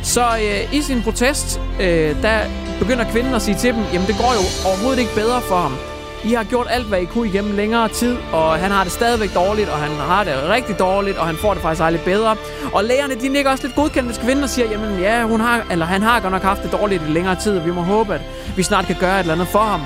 Så 0.03 0.25
øh, 0.25 0.73
i 0.73 0.81
sin 0.81 1.01
protest, 1.01 1.61
øh, 1.81 2.21
der 2.21 2.39
begynder 2.79 3.11
kvinden 3.11 3.33
at 3.33 3.41
sige 3.41 3.55
til 3.55 3.73
dem, 3.73 3.83
jamen 3.93 4.07
det 4.07 4.15
går 4.17 4.33
jo 4.33 4.69
overhovedet 4.69 4.99
ikke 4.99 5.15
bedre 5.15 5.41
for 5.41 5.57
ham. 5.57 5.88
I 6.25 6.33
har 6.33 6.43
gjort 6.43 6.67
alt, 6.69 6.87
hvad 6.87 7.01
I 7.01 7.05
kunne 7.05 7.27
igennem 7.27 7.55
længere 7.55 7.89
tid, 7.89 8.17
og 8.33 8.55
han 8.55 8.71
har 8.71 8.83
det 8.83 8.93
stadigvæk 8.93 9.33
dårligt, 9.35 9.69
og 9.69 9.77
han 9.77 9.91
har 9.91 10.23
det 10.23 10.33
rigtig 10.49 10.79
dårligt, 10.79 11.17
og 11.17 11.25
han 11.25 11.35
får 11.35 11.53
det 11.53 11.61
faktisk 11.61 11.83
aldrig 11.83 12.03
bedre. 12.03 12.35
Og 12.73 12.83
lægerne, 12.83 13.15
de 13.15 13.27
nikker 13.29 13.51
også 13.51 13.63
lidt 13.63 13.75
godkendende 13.75 14.13
til 14.13 14.23
kvinden 14.23 14.43
og 14.43 14.49
siger, 14.49 14.71
jamen 14.71 14.99
ja, 14.99 15.23
hun 15.23 15.39
har, 15.39 15.65
eller 15.71 15.85
han 15.85 16.01
har 16.01 16.19
godt 16.19 16.31
nok 16.31 16.41
haft 16.41 16.63
det 16.63 16.71
dårligt 16.71 17.03
i 17.03 17.11
længere 17.11 17.35
tid, 17.35 17.57
og 17.57 17.65
vi 17.65 17.71
må 17.71 17.81
håbe, 17.81 18.13
at 18.13 18.21
vi 18.55 18.63
snart 18.63 18.85
kan 18.85 18.95
gøre 18.99 19.15
et 19.15 19.19
eller 19.19 19.33
andet 19.33 19.47
for 19.47 19.59
ham. 19.59 19.81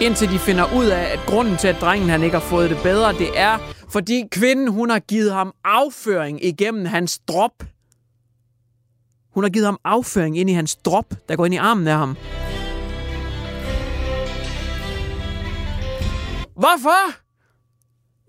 Indtil 0.00 0.30
de 0.30 0.38
finder 0.38 0.74
ud 0.74 0.86
af, 0.86 1.12
at 1.12 1.20
grunden 1.26 1.56
til, 1.56 1.68
at 1.68 1.76
drengen 1.80 2.08
han 2.08 2.22
ikke 2.22 2.38
har 2.38 2.46
fået 2.46 2.70
det 2.70 2.78
bedre, 2.82 3.12
det 3.12 3.28
er, 3.34 3.58
fordi 3.88 4.24
kvinden, 4.30 4.68
hun 4.68 4.90
har 4.90 4.98
givet 4.98 5.32
ham 5.32 5.52
afføring 5.64 6.44
igennem 6.44 6.86
hans 6.86 7.18
drop. 7.28 7.52
Hun 9.34 9.44
har 9.44 9.50
givet 9.50 9.66
ham 9.66 9.78
afføring 9.84 10.38
ind 10.38 10.50
i 10.50 10.52
hans 10.52 10.76
drop, 10.76 11.14
der 11.28 11.36
går 11.36 11.44
ind 11.44 11.54
i 11.54 11.56
armen 11.56 11.86
af 11.86 11.96
ham. 11.96 12.16
Hvorfor? 16.62 17.12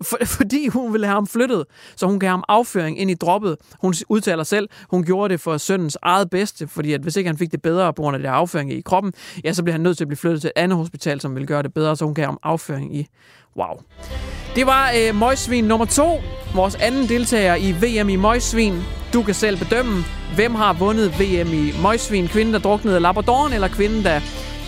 For, 0.02 0.18
fordi 0.38 0.68
hun 0.68 0.92
ville 0.92 1.06
have 1.06 1.14
ham 1.14 1.26
flyttet, 1.26 1.64
så 1.96 2.06
hun 2.06 2.20
kan 2.20 2.26
have 2.26 2.32
ham 2.32 2.44
afføring 2.48 3.00
ind 3.00 3.10
i 3.10 3.14
droppet. 3.14 3.56
Hun 3.80 3.94
udtaler 4.08 4.42
selv, 4.42 4.68
hun 4.90 5.04
gjorde 5.04 5.32
det 5.32 5.40
for 5.40 5.56
søndens 5.56 5.98
eget 6.02 6.30
bedste, 6.30 6.68
fordi 6.68 6.92
at 6.92 7.00
hvis 7.00 7.16
ikke 7.16 7.28
han 7.28 7.38
fik 7.38 7.52
det 7.52 7.62
bedre 7.62 7.92
på 7.92 8.02
grund 8.02 8.16
af 8.16 8.22
det 8.22 8.28
afføring 8.28 8.72
i 8.72 8.80
kroppen, 8.80 9.12
ja, 9.44 9.52
så 9.52 9.62
bliver 9.62 9.72
han 9.72 9.80
nødt 9.80 9.96
til 9.96 10.04
at 10.04 10.08
blive 10.08 10.16
flyttet 10.16 10.40
til 10.40 10.48
et 10.48 10.60
andet 10.62 10.78
hospital, 10.78 11.20
som 11.20 11.34
vil 11.36 11.46
gøre 11.46 11.62
det 11.62 11.74
bedre, 11.74 11.96
så 11.96 12.04
hun 12.04 12.14
kan 12.14 12.24
have 12.24 12.30
ham 12.30 12.38
afføring 12.42 12.96
i. 12.96 13.06
Wow. 13.56 13.80
Det 14.56 14.66
var 14.66 14.92
øh, 14.98 15.14
Møgsvin 15.14 15.64
nummer 15.64 15.86
to, 15.86 16.20
vores 16.54 16.74
anden 16.74 17.08
deltager 17.08 17.54
i 17.54 17.72
VM 17.72 18.08
i 18.08 18.16
Møgsvin. 18.16 18.74
Du 19.12 19.22
kan 19.22 19.34
selv 19.34 19.58
bedømme, 19.58 20.04
hvem 20.34 20.54
har 20.54 20.72
vundet 20.72 21.12
VM 21.20 21.52
i 21.52 21.72
Møgsvin. 21.82 22.28
Kvinden, 22.28 22.54
der 22.54 22.60
druknede 22.60 23.00
Labradoren, 23.00 23.52
eller 23.52 23.68
kvinden, 23.68 24.04
der 24.04 24.20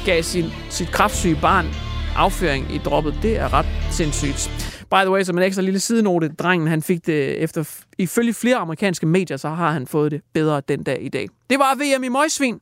gav 0.04 0.22
sin, 0.22 0.44
sit 0.70 0.88
kraftsyge 0.88 1.38
barn 1.42 1.85
afføring 2.16 2.74
i 2.74 2.78
droppet. 2.78 3.18
Det 3.22 3.36
er 3.36 3.52
ret 3.52 3.66
sindssygt. 3.90 4.50
By 4.90 4.96
the 5.00 5.10
way, 5.10 5.22
som 5.22 5.38
en 5.38 5.44
ekstra 5.44 5.62
lille 5.62 5.80
sidenote, 5.80 6.28
drengen 6.28 6.68
han 6.68 6.82
fik 6.82 7.06
det 7.06 7.42
efter, 7.42 7.64
ifølge 7.98 8.34
flere 8.34 8.56
amerikanske 8.56 9.06
medier, 9.06 9.36
så 9.36 9.48
har 9.48 9.70
han 9.72 9.86
fået 9.86 10.12
det 10.12 10.20
bedre 10.34 10.62
den 10.68 10.82
dag 10.82 10.98
i 11.02 11.08
dag. 11.08 11.28
Det 11.50 11.58
var 11.58 11.74
VM 11.74 12.04
i 12.04 12.08
Møgsvin. 12.08 12.60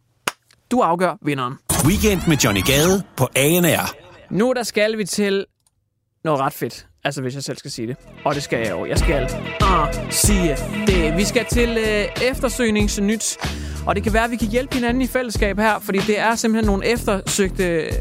Du 0.70 0.80
afgør 0.80 1.18
vinderen. 1.22 1.54
Weekend 1.86 2.20
med 2.28 2.36
Johnny 2.36 2.62
Gade 2.66 3.02
på 3.16 3.28
ANR. 3.36 3.96
Nu 4.30 4.52
der 4.56 4.62
skal 4.62 4.98
vi 4.98 5.04
til 5.04 5.46
noget 6.24 6.40
ret 6.40 6.52
fedt. 6.52 6.86
Altså, 7.04 7.22
hvis 7.22 7.34
jeg 7.34 7.42
selv 7.42 7.58
skal 7.58 7.70
sige 7.70 7.88
det. 7.88 7.96
Og 8.24 8.34
det 8.34 8.42
skal 8.42 8.58
jeg 8.58 8.70
jo. 8.70 8.86
Jeg 8.86 8.98
skal 8.98 9.30
ah, 9.60 9.94
sige 10.10 10.56
det. 10.86 11.16
Vi 11.16 11.24
skal 11.24 11.44
til 11.44 11.68
øh, 11.68 12.28
eftersøgningsnyt. 12.30 13.38
Og 13.86 13.94
det 13.94 14.02
kan 14.02 14.12
være, 14.12 14.24
at 14.24 14.30
vi 14.30 14.36
kan 14.36 14.48
hjælpe 14.48 14.74
hinanden 14.74 15.02
i 15.02 15.06
fællesskab 15.06 15.58
her, 15.58 15.78
fordi 15.78 15.98
det 15.98 16.18
er 16.18 16.34
simpelthen 16.34 16.66
nogle 16.66 16.86
eftersøgte 16.86 17.64
øh, 17.64 17.92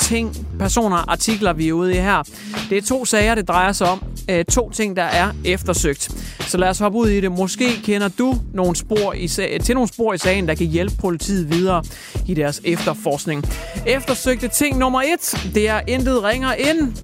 ting, 0.00 0.36
personer, 0.58 0.96
artikler, 0.96 1.52
vi 1.52 1.68
er 1.68 1.72
ude 1.72 1.92
i 1.92 1.96
her. 1.96 2.22
Det 2.70 2.78
er 2.78 2.82
to 2.82 3.04
sager, 3.04 3.34
det 3.34 3.48
drejer 3.48 3.72
sig 3.72 3.88
om. 3.88 4.04
Øh, 4.30 4.44
to 4.44 4.70
ting, 4.70 4.96
der 4.96 5.02
er 5.02 5.32
eftersøgt. 5.44 6.10
Så 6.40 6.58
lad 6.58 6.68
os 6.68 6.78
hoppe 6.78 6.98
ud 6.98 7.08
i 7.08 7.20
det. 7.20 7.32
Måske 7.32 7.80
kender 7.84 8.08
du 8.08 8.34
nogle 8.54 8.76
spor 8.76 9.12
i, 9.12 9.28
til 9.28 9.74
nogle 9.74 9.88
spor 9.88 10.12
i 10.12 10.18
sagen, 10.18 10.48
der 10.48 10.54
kan 10.54 10.66
hjælpe 10.66 10.96
politiet 11.00 11.50
videre 11.50 11.84
i 12.26 12.34
deres 12.34 12.60
efterforskning. 12.64 13.44
Eftersøgte 13.86 14.48
ting 14.48 14.78
nummer 14.78 15.02
et, 15.02 15.50
det 15.54 15.68
er 15.68 15.80
intet 15.86 16.22
ringer 16.22 16.52
ind. 16.52 16.96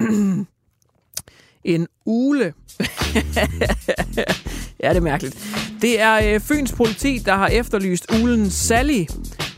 en 1.64 1.86
ule. 2.06 2.52
ja, 4.84 4.88
det 4.88 4.96
er 4.96 5.00
mærkeligt. 5.00 5.36
Det 5.82 6.00
er 6.00 6.34
øh, 6.34 6.40
Fyns 6.40 6.72
politi, 6.72 7.18
der 7.26 7.34
har 7.34 7.46
efterlyst 7.46 8.06
ulen 8.22 8.50
Sally. 8.50 9.04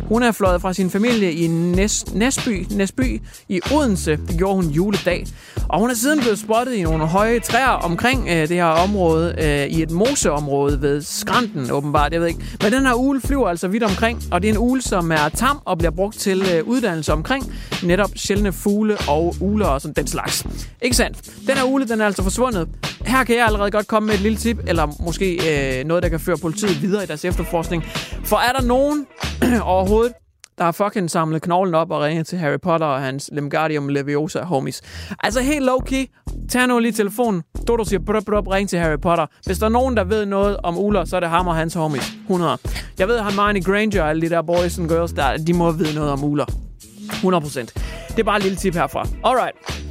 Hun 0.00 0.22
er 0.22 0.32
fløjet 0.32 0.60
fra 0.60 0.72
sin 0.72 0.90
familie 0.90 1.32
i 1.32 1.46
Næs, 1.46 2.14
Næsby, 2.14 2.66
Næsby 2.70 3.22
i 3.48 3.60
Odense. 3.74 4.16
Det 4.16 4.38
gjorde 4.38 4.54
hun 4.54 4.64
juledag. 4.64 5.26
Og 5.68 5.80
hun 5.80 5.90
er 5.90 5.94
siden 5.94 6.20
blevet 6.20 6.38
spottet 6.38 6.74
i 6.74 6.82
nogle 6.82 7.06
høje 7.06 7.40
træer 7.40 7.68
omkring 7.68 8.28
øh, 8.28 8.48
det 8.48 8.56
her 8.56 8.64
område, 8.64 9.34
øh, 9.38 9.66
i 9.66 9.82
et 9.82 9.90
moseområde 9.90 10.82
ved 10.82 11.02
Skranten 11.02 11.70
åbenbart, 11.70 12.12
jeg 12.12 12.20
ved 12.20 12.28
ikke. 12.28 12.44
Men 12.62 12.72
den 12.72 12.86
her 12.86 12.94
ule 12.94 13.20
flyver 13.20 13.48
altså 13.48 13.68
vidt 13.68 13.82
omkring, 13.82 14.22
og 14.30 14.42
det 14.42 14.48
er 14.48 14.52
en 14.52 14.58
ule, 14.58 14.82
som 14.82 15.12
er 15.12 15.28
tam 15.28 15.60
og 15.64 15.78
bliver 15.78 15.90
brugt 15.90 16.18
til 16.18 16.42
øh, 16.54 16.64
uddannelse 16.64 17.12
omkring 17.12 17.52
netop 17.82 18.10
sjældne 18.16 18.52
fugle 18.52 18.96
og 19.08 19.34
uler 19.40 19.66
og 19.66 19.80
sådan 19.80 19.94
den 19.94 20.06
slags. 20.06 20.46
Ikke 20.82 20.96
sandt? 20.96 21.30
Den 21.46 21.56
her 21.56 21.64
ule, 21.64 21.88
den 21.88 22.00
er 22.00 22.06
altså 22.06 22.22
forsvundet. 22.22 22.68
Her 23.06 23.24
kan 23.24 23.36
jeg 23.36 23.46
allerede 23.46 23.70
godt 23.70 23.86
komme 23.86 24.06
med 24.06 24.14
et 24.14 24.20
lille 24.20 24.38
tip, 24.38 24.58
eller 24.66 25.02
måske 25.04 25.34
øh, 25.80 25.84
noget, 25.84 26.02
der 26.02 26.08
kan 26.08 26.20
føre 26.20 26.36
politiet 26.36 26.82
videre 26.82 27.02
i 27.04 27.06
deres 27.06 27.24
efterforskning. 27.24 27.84
For 28.24 28.36
er 28.36 28.52
der 28.52 28.66
nogen 28.66 29.06
overhovedet, 29.62 30.12
der 30.58 30.64
har 30.64 30.72
fucking 30.72 31.10
samlet 31.10 31.42
knoglen 31.42 31.74
op 31.74 31.90
og 31.90 32.00
ringet 32.00 32.26
til 32.26 32.38
Harry 32.38 32.60
Potter 32.62 32.86
og 32.86 33.00
hans 33.00 33.30
Lemgardium 33.32 33.88
Leviosa 33.88 34.42
homies. 34.42 34.82
Altså 35.24 35.40
helt 35.40 35.68
low-key, 35.68 36.26
tag 36.50 36.66
nu 36.68 36.78
lige 36.78 36.92
telefonen. 36.92 37.42
Dodo 37.68 37.84
siger, 37.84 38.00
brup, 38.00 38.24
brup, 38.24 38.48
ring 38.48 38.68
til 38.68 38.78
Harry 38.78 39.00
Potter. 39.02 39.26
Hvis 39.46 39.58
der 39.58 39.66
er 39.66 39.70
nogen, 39.70 39.96
der 39.96 40.04
ved 40.04 40.26
noget 40.26 40.56
om 40.62 40.78
Uller, 40.78 41.04
så 41.04 41.16
er 41.16 41.20
det 41.20 41.28
ham 41.28 41.46
og 41.46 41.56
hans 41.56 41.74
homies. 41.74 42.12
100. 42.22 42.58
Jeg 42.98 43.08
ved, 43.08 43.16
at 43.16 43.24
Hermione 43.24 43.62
Granger 43.62 44.02
og 44.02 44.10
alle 44.10 44.22
de 44.22 44.28
der 44.30 44.42
boys 44.42 44.78
and 44.78 44.88
girls 44.88 45.12
der, 45.12 45.36
de 45.36 45.52
må 45.52 45.70
vide 45.70 45.94
noget 45.94 46.10
om 46.10 46.24
Uller. 46.24 46.46
100%. 46.46 47.60
Det 48.08 48.18
er 48.18 48.22
bare 48.24 48.36
et 48.36 48.42
lille 48.42 48.58
tip 48.58 48.74
herfra. 48.74 49.08
Alright. 49.24 49.85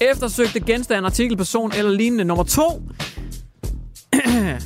Eftersøgte 0.00 0.60
genstand, 0.60 1.06
artikelperson 1.06 1.72
eller 1.76 1.92
lignende 1.92 2.24
nummer 2.24 2.44
to. 2.44 2.82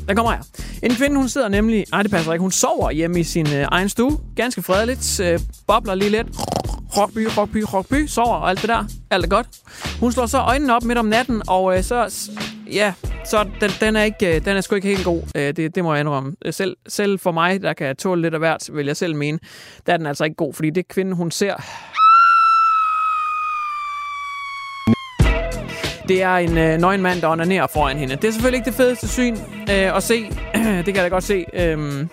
Der 0.09 0.15
kommer 0.15 0.33
jeg. 0.33 0.41
En 0.83 0.91
kvinde, 0.91 1.17
hun 1.17 1.29
sidder 1.29 1.49
nemlig... 1.49 1.85
Nej, 1.93 2.03
det 2.03 2.11
passer 2.11 2.33
ikke. 2.33 2.43
Hun 2.43 2.51
sover 2.51 2.91
hjemme 2.91 3.21
i 3.21 3.25
sin 3.25 3.47
øh, 3.55 3.67
egen 3.69 3.89
stue. 3.89 4.19
Ganske 4.37 4.63
fredeligt. 4.63 5.21
Øh, 5.21 5.41
bobler 5.67 5.95
lige 5.95 6.11
lidt. 6.11 6.27
Rockby, 6.97 7.29
rockby, 7.37 7.65
rockby. 7.75 8.07
Sover 8.07 8.35
og 8.35 8.51
alt 8.51 8.61
det 8.61 8.69
der. 8.69 8.85
Alt 9.11 9.25
er 9.25 9.29
godt. 9.29 9.47
Hun 10.01 10.13
slår 10.13 10.27
så 10.27 10.39
øjnene 10.39 10.77
op 10.77 10.85
midt 10.85 10.99
om 10.99 11.07
natten, 11.07 11.43
og 11.49 11.77
øh, 11.77 11.83
så... 11.83 12.29
Ja, 12.73 12.93
så 13.25 13.47
den, 13.61 13.71
den, 13.81 13.97
er 13.97 14.03
ikke, 14.03 14.37
øh, 14.37 14.45
den 14.45 14.57
er 14.57 14.61
sgu 14.61 14.75
ikke 14.75 14.89
helt 14.89 15.05
god. 15.05 15.23
Øh, 15.35 15.57
det, 15.57 15.75
det 15.75 15.85
må 15.85 15.95
jeg 15.95 16.01
indrømme. 16.01 16.37
Øh, 16.45 16.53
selv, 16.53 16.77
selv 16.89 17.19
for 17.19 17.33
mig, 17.33 17.63
der 17.63 17.73
kan 17.73 17.97
tåle 17.97 18.23
lidt 18.23 18.35
af 18.35 18.41
hvert, 18.41 18.71
vil 18.73 18.87
jeg 18.87 18.97
selv 18.97 19.17
mene, 19.17 19.39
der 19.87 19.93
er 19.93 19.97
den 19.97 20.07
altså 20.07 20.25
ikke 20.25 20.37
god, 20.37 20.55
fordi 20.55 20.71
det 20.71 20.89
kvinde, 20.89 21.15
hun 21.15 21.31
ser... 21.31 21.55
Det 26.09 26.23
er 26.23 26.37
en 26.37 26.59
øh, 26.59 26.81
nøgen 26.81 27.03
mand, 27.03 27.21
der 27.21 27.29
onanerer 27.29 27.67
foran 27.67 27.97
hende. 27.97 28.17
Det 28.17 28.25
er 28.25 28.33
selvfølgelig 28.33 28.59
ikke 28.59 28.67
det 28.67 28.75
fedeste 28.75 29.09
syn 29.09 29.37
øh, 29.71 29.97
at 29.97 30.03
se. 30.03 30.25
det 30.55 30.85
kan 30.85 30.95
jeg 30.97 31.05
da 31.05 31.09
godt 31.09 31.25
se. 31.25 31.45
Øhm, 31.55 32.09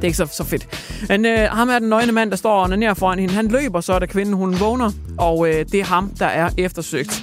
er 0.00 0.04
ikke 0.04 0.16
så, 0.16 0.26
så 0.26 0.44
fedt. 0.44 0.68
Men 1.08 1.26
øh, 1.26 1.38
ham 1.50 1.68
er 1.68 1.78
den 1.78 1.88
nøgne 1.88 2.12
mand, 2.12 2.30
der 2.30 2.36
står 2.36 2.52
og 2.52 2.62
onanerer 2.62 2.94
foran 2.94 3.18
hende. 3.18 3.34
Han 3.34 3.48
løber 3.48 3.80
så, 3.80 3.98
da 3.98 4.06
kvinden 4.06 4.34
hun 4.34 4.60
vågner, 4.60 4.90
og 5.18 5.48
øh, 5.48 5.54
det 5.72 5.74
er 5.74 5.84
ham, 5.84 6.10
der 6.18 6.26
er 6.26 6.50
eftersøgt. 6.58 7.22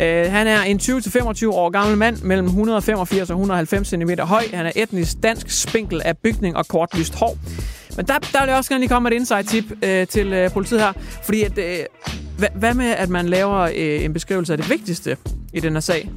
Øh, 0.00 0.30
han 0.30 0.46
er 0.46 0.62
en 0.62 0.78
20-25 0.82 1.46
år 1.46 1.70
gammel 1.70 1.98
mand, 1.98 2.22
mellem 2.22 2.46
185 2.46 3.30
og 3.30 3.34
190 3.34 3.88
cm 3.88 4.10
høj. 4.20 4.42
Han 4.52 4.66
er 4.66 4.72
etnisk 4.76 5.22
dansk, 5.22 5.50
spinkel 5.50 6.02
af 6.04 6.18
bygning 6.18 6.56
og 6.56 6.66
kort 6.68 6.98
lyst 6.98 7.14
hår. 7.14 7.38
Men 7.96 8.06
der, 8.06 8.18
der 8.18 8.40
vil 8.40 8.48
jeg 8.48 8.56
også 8.56 8.70
gerne 8.70 8.80
lige 8.80 8.88
komme 8.88 9.08
med 9.08 9.16
et 9.16 9.20
insight-tip 9.20 9.64
øh, 9.82 10.06
til 10.06 10.32
øh, 10.32 10.50
politiet 10.50 10.80
her. 10.80 10.92
Fordi 11.22 11.42
at, 11.42 11.58
øh, 11.58 11.78
hvad, 12.38 12.48
hvad 12.54 12.74
med, 12.74 12.86
at 12.86 13.08
man 13.08 13.28
laver 13.28 13.60
øh, 13.60 14.04
en 14.04 14.12
beskrivelse 14.12 14.52
af 14.52 14.58
det 14.58 14.70
vigtigste 14.70 15.16
i 15.56 15.60
den 15.60 15.72
her 15.72 15.80
sag? 15.80 16.10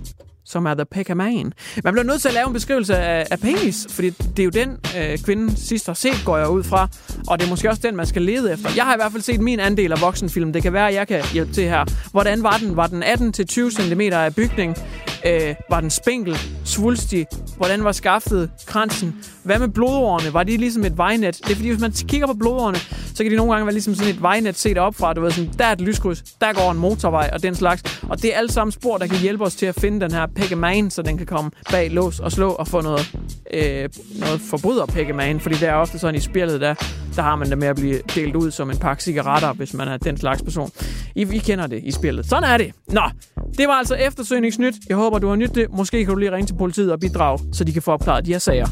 som 0.46 0.66
er 0.66 0.74
The 0.74 0.86
Pecker 0.86 1.14
Man. 1.14 1.54
Man 1.84 1.94
bliver 1.94 2.04
nødt 2.04 2.22
til 2.22 2.28
at 2.28 2.34
lave 2.34 2.48
en 2.48 2.54
beskrivelse 2.54 2.98
af, 2.98 3.28
af 3.32 3.40
penis, 3.40 3.88
fordi 3.90 4.10
det 4.10 4.40
er 4.40 4.44
jo 4.44 4.50
den, 4.50 4.78
øh, 4.98 5.18
kvinden 5.18 5.56
sidst 5.56 5.86
har 5.86 5.94
set, 5.94 6.22
går 6.26 6.38
jeg 6.38 6.50
ud 6.50 6.64
fra, 6.64 6.88
og 7.28 7.40
det 7.40 7.46
er 7.46 7.50
måske 7.50 7.70
også 7.70 7.82
den, 7.84 7.96
man 7.96 8.06
skal 8.06 8.22
lede 8.22 8.54
efter. 8.54 8.70
Jeg 8.76 8.86
har 8.86 8.94
i 8.94 8.98
hvert 8.98 9.12
fald 9.12 9.24
set 9.24 9.40
min 9.40 9.60
andel 9.60 9.92
af 9.92 10.02
voksenfilm. 10.02 10.54
Det 10.54 10.64
kan 10.64 10.74
være, 10.74 10.88
at 10.88 10.94
jeg 10.94 11.08
kan 11.08 11.24
hjælpe 11.34 11.54
til 11.54 11.64
her. 11.64 11.86
Hvordan 12.12 12.44
var 12.44 12.58
den? 12.58 12.76
Var 12.76 12.88
den 12.88 13.04
18-20 13.04 13.72
cm 13.72 14.02
af 14.02 14.36
bygning? 14.36 14.78
Øh, 15.26 15.56
var 15.70 15.82
den 15.82 15.90
spinkel, 15.90 16.38
svulstig? 16.66 17.26
Hvordan 17.58 17.84
var 17.84 17.92
skaftet, 17.92 18.50
kransen? 18.66 19.16
Hvad 19.50 19.60
med 19.60 19.68
blodårene? 19.68 20.34
Var 20.34 20.44
de 20.44 20.58
ligesom 20.58 20.86
et 20.86 20.98
vejnet? 20.98 21.38
Det 21.38 21.52
er 21.52 21.56
fordi, 21.56 21.70
hvis 21.70 21.82
man 21.82 21.92
kigger 21.92 22.28
på 22.28 22.34
blodårene, 22.34 22.78
så 23.14 23.24
kan 23.24 23.32
de 23.32 23.36
nogle 23.38 23.52
gange 23.52 23.66
være 23.66 23.74
ligesom 23.74 23.96
sådan 23.96 24.14
et 24.14 24.22
vejnet 24.22 24.58
set 24.58 24.78
opfra. 24.78 25.14
Du 25.14 25.22
ved, 25.22 25.32
sådan, 25.32 25.52
der 25.60 25.66
er 25.66 25.72
et 25.72 25.82
lyskryds, 25.82 26.22
der 26.42 26.54
går 26.54 26.72
en 26.72 26.78
motorvej 26.78 27.30
og 27.34 27.44
den 27.44 27.56
slags. 27.56 28.04
Og 28.10 28.22
det 28.22 28.34
er 28.34 28.38
alt 28.38 28.52
sammen 28.52 28.72
spor, 28.72 28.98
der 28.98 29.08
kan 29.08 29.18
hjælpe 29.18 29.44
os 29.44 29.56
til 29.56 29.66
at 29.66 29.76
finde 29.76 30.02
den 30.02 30.12
her 30.12 30.28
Pegaman, 30.36 30.92
så 30.92 31.02
den 31.02 31.18
kan 31.18 31.26
komme 31.26 31.52
bag 31.72 31.92
lås 31.92 32.20
og 32.20 32.32
slå 32.32 32.50
og 32.50 32.68
få 32.68 32.82
noget, 32.82 33.16
øh, 33.54 33.90
noget 34.20 34.42
forbryder 34.42 34.86
Pegaman. 34.86 35.40
Fordi 35.40 35.56
det 35.56 35.68
er 35.68 35.74
ofte 35.74 36.00
sådan 36.00 36.16
i 36.16 36.20
spillet, 36.20 36.62
der, 36.62 36.74
der 37.16 37.22
har 37.22 37.36
man 37.36 37.50
det 37.50 37.58
med 37.58 37.68
at 37.68 37.76
blive 37.76 38.00
delt 38.16 38.36
ud 38.36 38.52
som 38.52 38.70
en 38.70 38.78
pakke 38.78 39.04
cigaretter, 39.04 39.54
hvis 39.54 39.74
man 39.74 39.88
er 39.88 39.98
den 39.98 40.18
slags 40.18 40.42
person. 40.42 40.72
I, 41.16 41.22
I 41.22 41.38
kender 41.38 41.68
det 41.68 41.82
i 41.84 41.92
spillet. 41.92 42.26
Sådan 42.26 42.50
er 42.50 42.58
det. 42.58 42.72
Nå, 42.88 43.02
det 43.58 43.68
var 43.68 43.74
altså 43.74 43.96
eftersøgningsnyt. 43.96 44.76
Jeg 44.90 44.98
håber, 44.98 45.20
du 45.20 45.28
har 45.28 45.36
nyt 45.36 45.56
det. 45.56 45.68
Måske 45.72 46.06
kan 46.06 46.14
du 46.14 46.20
lige 46.20 46.32
ringe 46.32 46.48
til 46.48 46.56
politiet 46.56 46.92
og 46.92 47.00
bidrage, 47.00 47.40
så 47.54 47.64
de 47.64 47.74
kan 47.74 47.82
få 47.82 47.92
opklaret 47.92 48.26
de 48.26 48.32
her 48.32 48.40
sager. 48.40 48.68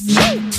Weekend 0.00 0.54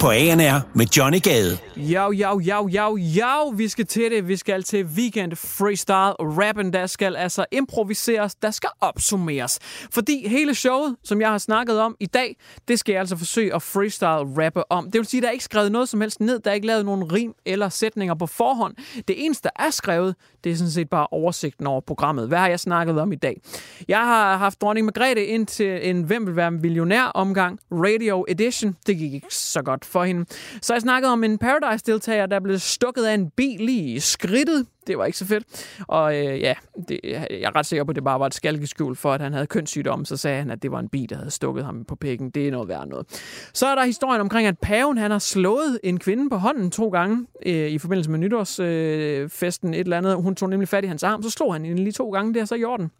på 0.00 0.08
ANR 0.08 0.78
med 0.78 0.96
Johnny 0.96 1.18
Gade. 1.18 1.67
Jo, 1.80 2.12
jo, 2.12 2.40
jo, 2.40 2.68
jo, 2.68 2.96
jo, 2.96 3.48
vi 3.48 3.68
skal 3.68 3.86
til 3.86 4.10
det. 4.10 4.28
Vi 4.28 4.36
skal 4.36 4.62
til 4.62 4.84
weekend 4.84 5.36
freestyle. 5.36 6.14
Rappen, 6.18 6.72
der 6.72 6.86
skal 6.86 7.16
altså 7.16 7.44
improviseres, 7.52 8.34
der 8.34 8.50
skal 8.50 8.70
opsummeres. 8.80 9.58
Fordi 9.90 10.28
hele 10.28 10.54
showet, 10.54 10.96
som 11.04 11.20
jeg 11.20 11.30
har 11.30 11.38
snakket 11.38 11.80
om 11.80 11.96
i 12.00 12.06
dag, 12.06 12.36
det 12.68 12.78
skal 12.78 12.92
jeg 12.92 13.00
altså 13.00 13.16
forsøge 13.16 13.54
at 13.54 13.62
freestyle 13.62 14.44
rappe 14.44 14.72
om. 14.72 14.84
Det 14.90 14.98
vil 14.98 15.06
sige, 15.06 15.20
der 15.20 15.28
er 15.28 15.32
ikke 15.32 15.44
skrevet 15.44 15.72
noget 15.72 15.88
som 15.88 16.00
helst 16.00 16.20
ned. 16.20 16.38
Der 16.38 16.50
er 16.50 16.54
ikke 16.54 16.66
lavet 16.66 16.84
nogen 16.84 17.12
rim 17.12 17.34
eller 17.46 17.68
sætninger 17.68 18.14
på 18.14 18.26
forhånd. 18.26 18.74
Det 19.08 19.24
eneste, 19.24 19.42
der 19.42 19.64
er 19.64 19.70
skrevet, 19.70 20.14
det 20.44 20.52
er 20.52 20.56
sådan 20.56 20.70
set 20.70 20.90
bare 20.90 21.06
oversigten 21.10 21.66
over 21.66 21.80
programmet. 21.80 22.28
Hvad 22.28 22.38
har 22.38 22.48
jeg 22.48 22.60
snakket 22.60 23.00
om 23.00 23.12
i 23.12 23.16
dag? 23.16 23.40
Jeg 23.88 23.98
har 23.98 24.36
haft 24.36 24.60
dronning 24.60 24.84
Margrethe 24.84 25.24
ind 25.24 25.46
til 25.46 25.90
en 25.90 26.02
Hvem 26.02 26.26
vil 26.26 26.36
være 26.36 26.50
millionær 26.50 27.04
omgang, 27.04 27.58
Radio 27.72 28.24
Edition. 28.28 28.76
Det 28.86 28.98
gik 28.98 29.14
ikke 29.14 29.34
så 29.34 29.62
godt 29.62 29.84
for 29.84 30.04
hende. 30.04 30.24
Så 30.62 30.74
jeg 30.74 30.82
snakkede 30.82 31.12
om 31.12 31.24
en 31.24 31.38
Paradise-deltager, 31.68 32.26
der 32.26 32.40
blev 32.40 32.58
stukket 32.58 33.04
af 33.04 33.14
en 33.14 33.30
bil 33.30 33.68
i 33.68 34.00
skridtet. 34.00 34.66
Det 34.86 34.98
var 34.98 35.04
ikke 35.04 35.18
så 35.18 35.26
fedt. 35.26 35.44
Og 35.88 36.16
øh, 36.16 36.40
ja, 36.40 36.54
det, 36.88 37.00
jeg 37.04 37.26
er 37.30 37.56
ret 37.56 37.66
sikker 37.66 37.84
på, 37.84 37.90
at 37.90 37.96
det 37.96 38.04
bare 38.04 38.20
var 38.20 38.26
et 38.26 38.34
skalkeskjul 38.34 38.96
for, 38.96 39.12
at 39.12 39.20
han 39.20 39.32
havde 39.32 39.46
kønssygdomme. 39.46 40.06
Så 40.06 40.16
sagde 40.16 40.38
han, 40.38 40.50
at 40.50 40.62
det 40.62 40.72
var 40.72 40.78
en 40.78 40.88
bil, 40.88 41.10
der 41.10 41.16
havde 41.16 41.30
stukket 41.30 41.64
ham 41.64 41.84
på 41.84 41.96
pikken. 41.96 42.30
Det 42.30 42.48
er 42.48 42.50
noget 42.50 42.68
værd 42.68 42.88
noget. 42.88 43.06
Så 43.54 43.66
er 43.66 43.74
der 43.74 43.84
historien 43.84 44.20
omkring, 44.20 44.48
at 44.48 44.58
paven 44.58 44.98
han 44.98 45.10
har 45.10 45.18
slået 45.18 45.80
en 45.84 45.98
kvinde 45.98 46.30
på 46.30 46.36
hånden 46.36 46.70
to 46.70 46.88
gange 46.88 47.26
øh, 47.46 47.70
i 47.70 47.78
forbindelse 47.78 48.10
med 48.10 48.18
nytårsfesten. 48.18 49.74
Øh, 49.74 49.80
et 49.80 49.84
eller 49.84 49.96
andet. 49.96 50.22
Hun 50.22 50.34
tog 50.34 50.50
nemlig 50.50 50.68
fat 50.68 50.84
i 50.84 50.86
hans 50.86 51.02
arm, 51.02 51.22
så 51.22 51.30
slog 51.30 51.52
han 51.54 51.64
hende 51.64 51.82
lige 51.82 51.92
to 51.92 52.10
gange. 52.10 52.34
Det 52.34 52.40
er 52.40 52.44
så 52.44 52.54
i 52.54 52.64
orden. 52.64 52.90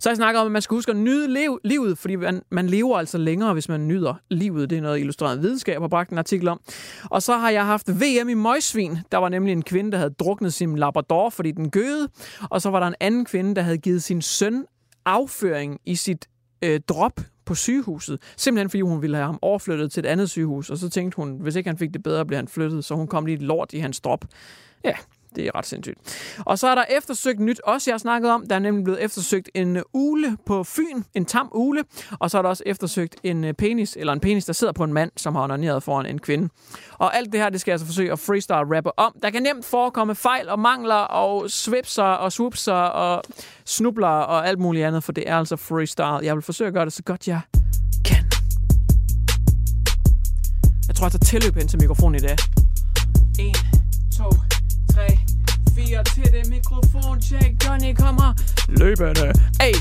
Så 0.00 0.10
jeg 0.10 0.16
snakker 0.16 0.40
om, 0.40 0.46
at 0.46 0.52
man 0.52 0.62
skal 0.62 0.74
huske 0.74 0.90
at 0.90 0.96
nyde 0.96 1.28
lev, 1.28 1.60
livet, 1.64 1.98
fordi 1.98 2.16
man, 2.16 2.42
man 2.50 2.66
lever 2.66 2.98
altså 2.98 3.18
længere, 3.18 3.52
hvis 3.52 3.68
man 3.68 3.88
nyder 3.88 4.14
livet. 4.30 4.70
Det 4.70 4.78
er 4.78 4.82
noget 4.82 5.00
illustreret 5.00 5.42
videnskab, 5.42 5.80
har 5.80 5.88
bragt 5.88 6.10
en 6.10 6.18
artikel 6.18 6.48
om. 6.48 6.60
Og 7.10 7.22
så 7.22 7.36
har 7.36 7.50
jeg 7.50 7.66
haft 7.66 7.88
VM 7.88 8.28
i 8.28 8.34
møgsvin. 8.34 8.98
Der 9.12 9.18
var 9.18 9.28
nemlig 9.28 9.52
en 9.52 9.62
kvinde, 9.62 9.92
der 9.92 9.98
havde 9.98 10.10
druknet 10.10 10.54
sin 10.54 10.76
labrador, 10.76 11.30
fordi 11.30 11.50
den 11.50 11.70
gøede. 11.70 12.08
Og 12.50 12.62
så 12.62 12.70
var 12.70 12.80
der 12.80 12.86
en 12.86 12.94
anden 13.00 13.24
kvinde, 13.24 13.54
der 13.54 13.62
havde 13.62 13.78
givet 13.78 14.02
sin 14.02 14.22
søn 14.22 14.64
afføring 15.04 15.80
i 15.86 15.94
sit 15.94 16.28
øh, 16.62 16.80
drop 16.88 17.20
på 17.44 17.54
sygehuset. 17.54 18.22
Simpelthen 18.36 18.70
fordi 18.70 18.80
hun 18.80 19.02
ville 19.02 19.16
have 19.16 19.26
ham 19.26 19.38
overflyttet 19.42 19.92
til 19.92 20.00
et 20.00 20.06
andet 20.06 20.30
sygehus. 20.30 20.70
Og 20.70 20.78
så 20.78 20.90
tænkte 20.90 21.16
hun, 21.16 21.38
hvis 21.40 21.56
ikke 21.56 21.70
han 21.70 21.78
fik 21.78 21.92
det 21.92 22.02
bedre, 22.02 22.26
blev 22.26 22.36
han 22.36 22.48
flyttet. 22.48 22.84
Så 22.84 22.94
hun 22.94 23.06
kom 23.06 23.26
lige 23.26 23.38
lort 23.38 23.72
i 23.72 23.78
hans 23.78 24.00
drop. 24.00 24.24
Ja, 24.84 24.94
det 25.36 25.46
er 25.46 25.54
ret 25.54 25.66
sindssygt. 25.66 25.98
Og 26.46 26.58
så 26.58 26.68
er 26.68 26.74
der 26.74 26.84
eftersøgt 26.90 27.40
nyt, 27.40 27.60
også 27.60 27.90
jeg 27.90 27.94
har 27.94 27.98
snakket 27.98 28.30
om. 28.30 28.46
Der 28.46 28.54
er 28.54 28.58
nemlig 28.58 28.84
blevet 28.84 29.04
eftersøgt 29.04 29.50
en 29.54 29.82
ule 29.92 30.36
på 30.46 30.64
Fyn, 30.64 31.02
en 31.14 31.24
tam 31.24 31.48
ule. 31.54 31.84
Og 32.18 32.30
så 32.30 32.38
er 32.38 32.42
der 32.42 32.48
også 32.48 32.62
eftersøgt 32.66 33.16
en 33.22 33.44
øh, 33.44 33.54
penis, 33.54 33.96
eller 34.00 34.12
en 34.12 34.20
penis, 34.20 34.44
der 34.44 34.52
sidder 34.52 34.72
på 34.72 34.84
en 34.84 34.92
mand, 34.92 35.10
som 35.16 35.34
har 35.34 35.42
onaneret 35.42 35.82
foran 35.82 36.06
en 36.06 36.18
kvinde. 36.18 36.48
Og 36.92 37.16
alt 37.16 37.32
det 37.32 37.40
her, 37.40 37.50
det 37.50 37.60
skal 37.60 37.70
jeg 37.70 37.74
altså 37.74 37.86
forsøge 37.86 38.12
at 38.12 38.18
freestyle 38.18 38.76
rappe 38.76 38.98
om. 38.98 39.16
Der 39.22 39.30
kan 39.30 39.42
nemt 39.42 39.64
forekomme 39.64 40.14
fejl 40.14 40.48
og 40.48 40.58
mangler 40.58 40.94
og 40.94 41.50
svipser 41.50 42.02
og 42.02 42.32
swoopser 42.32 42.72
og 42.72 43.22
snubler 43.64 44.08
og 44.08 44.48
alt 44.48 44.58
muligt 44.58 44.86
andet, 44.86 45.04
for 45.04 45.12
det 45.12 45.24
er 45.26 45.36
altså 45.36 45.56
freestyle. 45.56 46.06
Jeg 46.22 46.34
vil 46.34 46.42
forsøge 46.42 46.68
at 46.68 46.74
gøre 46.74 46.84
det 46.84 46.92
så 46.92 47.02
godt 47.02 47.28
jeg 47.28 47.40
kan. 48.04 48.24
Jeg 50.88 50.96
tror, 50.96 51.06
jeg 51.06 51.12
tager 51.12 51.24
tilløb 51.24 51.56
ind 51.56 51.68
til 51.68 51.78
mikrofonen 51.80 52.14
i 52.14 52.18
dag. 52.18 52.59
Løbende. 58.90 59.32
Ey, 59.60 59.74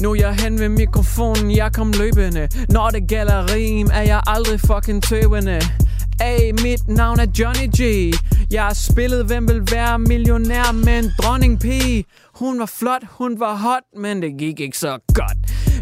nu 0.00 0.10
er 0.12 0.14
jeg 0.14 0.34
hen 0.34 0.60
ved 0.60 0.68
mikrofonen, 0.68 1.56
jeg 1.56 1.72
kom 1.72 1.92
løbende. 1.92 2.48
Når 2.68 2.90
det 2.90 3.08
gælder 3.08 3.54
rim, 3.54 3.88
er 3.92 4.02
jeg 4.02 4.20
aldrig 4.26 4.60
fucking 4.60 5.02
tøvende. 5.02 5.60
Ey, 6.20 6.52
mit 6.62 6.88
navn 6.88 7.20
er 7.20 7.26
Johnny 7.38 7.68
G. 7.80 8.12
Jeg 8.50 8.62
har 8.62 8.74
spillet 8.74 9.24
Hvem 9.26 9.48
vil 9.48 9.62
være 9.72 9.98
millionær 9.98 10.72
med 10.72 10.98
en 10.98 11.10
dronning 11.22 11.60
P. 11.60 11.64
Hun 12.34 12.58
var 12.58 12.66
flot, 12.78 13.02
hun 13.10 13.40
var 13.40 13.56
hot, 13.56 14.00
men 14.00 14.22
det 14.22 14.38
gik 14.38 14.60
ikke 14.60 14.78
så 14.78 14.98
godt. 15.14 15.38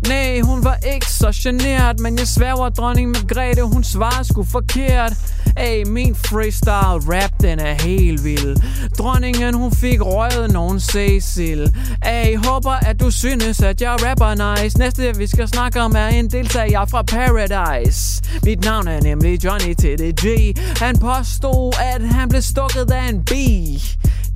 Nej, 0.09 0.41
hun 0.41 0.65
var 0.65 0.77
ikke 0.95 1.13
så 1.13 1.31
generet, 1.43 2.01
men 2.01 2.19
jeg 2.19 2.29
sværger 2.29 2.69
dronning 2.69 3.11
Margrethe, 3.11 3.63
hun 3.63 3.85
svarer 3.85 4.23
sgu 4.23 4.45
forkert. 4.45 5.13
Ay, 5.57 5.85
min 5.85 6.15
freestyle 6.15 7.01
rap, 7.13 7.31
den 7.41 7.59
er 7.59 7.75
helt 7.83 8.25
vild. 8.25 8.57
Dronningen, 8.99 9.55
hun 9.55 9.73
fik 9.73 10.01
røget 10.01 10.53
nogen 10.53 10.81
Cecil. 10.81 11.75
Ay, 12.03 12.37
håber, 12.37 12.73
at 12.73 13.01
du 13.01 13.11
synes, 13.11 13.61
at 13.61 13.81
jeg 13.81 13.97
rapper 14.07 14.57
nice. 14.57 14.79
Næste, 14.79 15.17
vi 15.17 15.27
skal 15.27 15.49
snakke 15.49 15.81
om, 15.81 15.93
er 15.97 16.07
en 16.07 16.31
deltager 16.31 16.87
fra 16.87 17.03
Paradise. 17.03 18.23
Mit 18.45 18.65
navn 18.65 18.89
er 18.89 19.01
nemlig 19.01 19.45
Johnny 19.45 19.75
TDG. 19.75 20.55
Han 20.83 20.99
påstod, 20.99 21.73
at 21.95 22.09
han 22.09 22.29
blev 22.29 22.43
stukket 22.43 22.91
af 22.91 23.09
en 23.09 23.25
bi. 23.25 23.83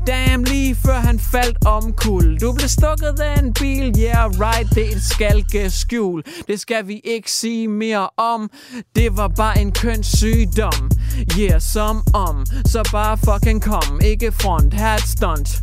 Damn, 0.06 0.44
lige 0.44 0.74
før 0.74 0.94
han 0.94 1.18
faldt 1.18 1.66
omkuld. 1.66 2.40
Du 2.40 2.52
blev 2.52 2.68
stukket 2.68 3.20
af 3.20 3.38
en 3.38 3.54
bil, 3.54 3.94
yeah 3.98 4.30
right, 4.40 4.74
det 4.74 4.86
er 4.86 4.96
et 4.96 5.02
skalkeskjul. 5.02 6.22
Det 6.48 6.60
skal 6.60 6.88
vi 6.88 7.00
ikke 7.04 7.30
sige 7.32 7.68
mere 7.68 8.08
om. 8.16 8.50
Det 8.96 9.16
var 9.16 9.28
bare 9.28 9.60
en 9.60 9.72
kønssygdom. 9.72 10.90
Yeah, 11.38 11.60
som 11.60 12.02
om. 12.14 12.46
Så 12.66 12.88
bare 12.92 13.18
fucking 13.18 13.62
kom. 13.62 14.00
Ikke 14.04 14.32
front, 14.32 14.74
hat 14.74 15.00
stunt. 15.00 15.62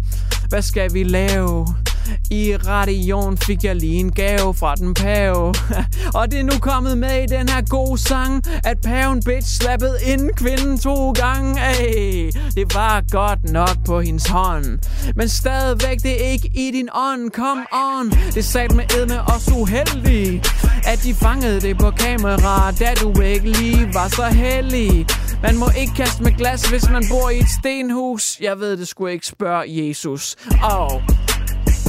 Hvad 0.49 0.61
skal 0.61 0.93
vi 0.93 1.03
lave? 1.03 1.67
I 2.31 2.55
radion 2.55 3.37
fik 3.37 3.63
jeg 3.63 3.75
lige 3.75 3.99
en 3.99 4.11
gave 4.11 4.53
fra 4.53 4.75
den 4.75 4.93
pave. 4.93 5.53
Og 6.19 6.31
det 6.31 6.39
er 6.39 6.43
nu 6.43 6.59
kommet 6.61 6.97
med 6.97 7.23
i 7.23 7.25
den 7.25 7.49
her 7.49 7.61
gode 7.69 7.97
sang 7.97 8.43
At 8.63 8.77
paven 8.83 9.23
bitch 9.23 9.61
slappede 9.61 9.97
ind 10.05 10.29
kvinden 10.35 10.77
to 10.77 11.11
gange. 11.11 11.61
Ay, 11.61 12.31
Det 12.55 12.75
var 12.75 13.03
godt 13.11 13.51
nok 13.51 13.77
på 13.85 14.01
hendes 14.01 14.27
hånd. 14.27 14.79
Men 15.15 15.29
stadigvæk 15.29 15.97
det 16.03 16.25
er 16.25 16.29
ikke 16.29 16.51
i 16.53 16.71
din 16.71 16.89
ånd. 16.95 17.31
Come 17.31 17.65
on. 17.71 18.11
Det 18.33 18.45
sagde 18.45 18.75
med 18.75 18.83
edme 18.97 19.21
også 19.21 19.51
uheldig 19.55 20.41
At 20.85 21.03
de 21.03 21.13
fangede 21.13 21.61
det 21.61 21.77
på 21.77 21.91
kamera 21.91 22.71
Da 22.71 22.93
du 23.01 23.21
ikke 23.21 23.49
lige 23.51 23.93
var 23.93 24.07
så 24.07 24.25
heldig. 24.25 25.07
Man 25.41 25.57
må 25.57 25.69
ikke 25.77 25.93
kaste 25.93 26.23
med 26.23 26.31
glas, 26.31 26.69
hvis 26.69 26.89
man 26.89 27.03
bor 27.09 27.29
i 27.29 27.39
et 27.39 27.49
stenhus. 27.59 28.37
Jeg 28.41 28.59
ved 28.59 28.77
det 28.77 28.87
skulle 28.87 29.13
ikke 29.13 29.27
spørge 29.27 29.63
Jesus. 29.67 30.35
Og 30.63 31.01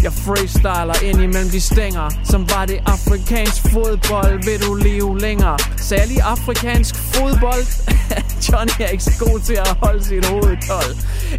jeg 0.02 0.12
freestyler 0.12 1.02
ind 1.02 1.20
imellem 1.20 1.50
de 1.50 1.61
stænger. 1.61 2.11
Som 2.24 2.50
var 2.50 2.64
det 2.66 2.78
afrikansk 2.87 3.62
fodbold 3.72 4.44
Vil 4.44 4.62
du 4.66 4.74
leve 4.74 5.18
længere? 5.20 5.58
Særlig 5.76 6.20
afrikansk 6.22 6.94
fodbold? 6.96 7.64
Johnny 8.46 8.72
er 8.80 8.87
ikke 8.87 9.04
så 9.04 9.24
god 9.24 9.40
til 9.40 9.54
at 9.54 9.76
holde 9.82 10.04
sit 10.04 10.26
hoved 10.26 10.56
kold. 10.70 10.96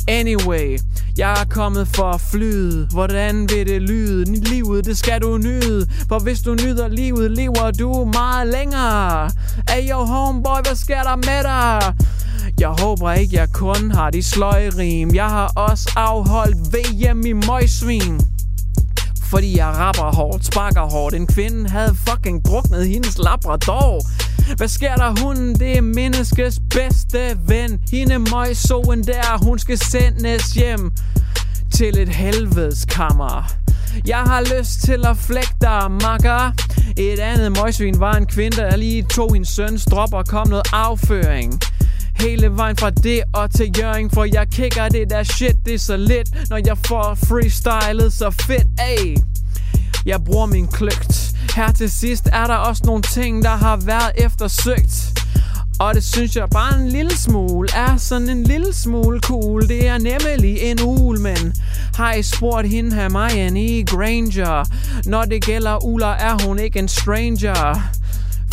Anyway 0.08 0.80
Jeg 1.18 1.32
er 1.32 1.46
kommet 1.50 1.88
for 1.88 2.10
at 2.12 2.22
flyde 2.22 2.88
Hvordan 2.92 3.50
vil 3.50 3.68
det 3.68 3.82
lyde? 3.82 4.26
Livet, 4.40 4.86
det 4.86 4.98
skal 4.98 5.22
du 5.22 5.38
nyde. 5.38 5.88
For 6.10 6.20
hvis 6.20 6.40
du 6.40 6.54
nyder 6.54 6.88
livet, 6.88 7.32
lever 7.32 7.72
du 7.72 8.10
meget 8.14 8.48
længere. 8.48 9.32
Hey 9.70 9.90
yo 9.92 10.06
homeboy, 10.06 10.62
hvad 10.64 10.76
sker 10.76 11.04
der 11.04 11.16
med 11.16 11.44
dig? 11.44 11.94
Jeg 12.60 12.70
håber 12.70 13.12
ikke, 13.12 13.36
jeg 13.36 13.50
kun 13.54 13.92
har 13.92 14.10
de 14.10 14.24
sløje 14.24 14.70
rim 14.78 15.10
Jeg 15.14 15.30
har 15.30 15.52
også 15.56 15.94
afholdt 15.96 16.58
VM 16.74 17.26
i 17.26 17.34
møgsvin 17.34 18.29
fordi 19.30 19.58
jeg 19.58 19.68
rapper 19.68 20.16
hårdt, 20.16 20.46
sparker 20.46 20.82
hårdt. 20.82 21.16
En 21.16 21.28
kvinde 21.28 21.70
havde 21.70 21.96
fucking 22.08 22.46
druknet 22.46 22.88
hendes 22.88 23.18
labrador. 23.18 24.02
Hvad 24.58 24.68
sker 24.68 24.96
der? 24.96 25.26
Hunden? 25.26 25.60
Det 25.60 25.78
er 25.78 25.82
menneskes 25.82 26.60
bedste 26.70 27.38
ven. 27.48 27.82
Hende 27.92 28.20
møgsoen 28.20 29.04
der, 29.04 29.46
hun 29.46 29.60
skal 29.60 29.78
sendes 29.78 30.52
hjem 30.52 30.92
Til 31.74 31.98
et 31.98 32.10
helvedeskammer. 32.10 33.52
Jeg 34.06 34.18
har 34.18 34.42
lyst 34.42 34.82
til 34.82 35.06
at 35.06 35.18
flække 35.18 35.56
dig, 35.62 35.92
makker. 35.92 36.52
Et 36.98 37.20
andet 37.20 37.52
møgsvin 37.52 38.00
var 38.00 38.14
en 38.14 38.26
kvinde, 38.26 38.58
der 38.58 38.76
lige 38.76 39.04
tog 39.04 39.34
hendes 39.34 39.50
søns 39.50 39.86
drop 39.86 40.14
og 40.14 40.28
kom 40.28 40.48
noget 40.48 40.68
afføring. 40.74 41.60
Hele 42.20 42.58
vejen 42.58 42.78
fra 42.78 42.90
det 42.90 43.22
og 43.34 43.52
til 43.52 43.72
Jøring 43.80 44.14
For 44.14 44.24
jeg 44.24 44.48
kigger 44.52 44.90
det 44.90 45.10
der 45.10 45.24
shit, 45.24 45.56
det 45.66 45.74
er 45.74 45.80
så 45.80 45.98
lidt 45.98 46.50
Når 46.50 46.60
jeg 46.66 46.78
får 46.78 47.18
freestylet 47.28 48.14
så 48.14 48.30
fedt, 48.30 48.68
ay 48.80 49.16
Jeg 50.06 50.24
bruger 50.24 50.46
min 50.46 50.68
kløgt 50.68 51.36
Her 51.56 51.72
til 51.72 51.92
sidst 51.92 52.30
er 52.34 52.48
der 52.48 52.56
også 52.56 52.84
nogle 52.86 53.02
ting, 53.02 53.44
der 53.44 53.56
har 53.56 53.76
været 53.76 54.12
eftersøgt 54.18 55.20
og 55.80 55.96
det 55.96 56.04
synes 56.04 56.36
jeg 56.36 56.50
bare 56.50 56.80
en 56.80 56.90
lille 56.90 57.18
smule 57.18 57.70
er 57.76 57.98
sådan 57.98 58.30
en 58.30 58.44
lille 58.44 58.74
smule 58.74 59.20
cool. 59.20 59.68
Det 59.68 59.88
er 59.88 59.98
nemlig 59.98 60.58
en 60.62 60.78
ul, 60.84 61.20
men 61.20 61.54
har 61.96 62.14
I 62.14 62.24
spurgt 62.24 62.68
hende 62.68 62.96
her 62.96 63.02
Hermione 63.02 63.86
Granger? 63.86 64.66
Når 65.06 65.24
det 65.24 65.46
gælder 65.46 65.86
uler, 65.86 66.08
er 66.08 66.46
hun 66.46 66.60
ikke 66.60 66.80
en 66.80 66.88
stranger. 66.88 67.90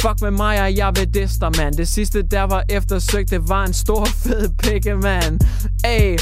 Fuck 0.08 0.22
med 0.22 0.30
mig, 0.30 0.62
og 0.62 0.76
jeg 0.76 0.92
ved 0.96 1.06
dester, 1.06 1.50
mand. 1.58 1.74
Det 1.74 1.88
sidste, 1.88 2.22
der 2.22 2.42
var 2.42 2.64
eftersøgt, 2.70 3.30
det 3.30 3.48
var 3.48 3.64
en 3.64 3.72
stor 3.72 4.04
fed 4.24 4.48
pikke, 4.58 4.94
mand. 4.94 5.40
Ay, 5.84 6.18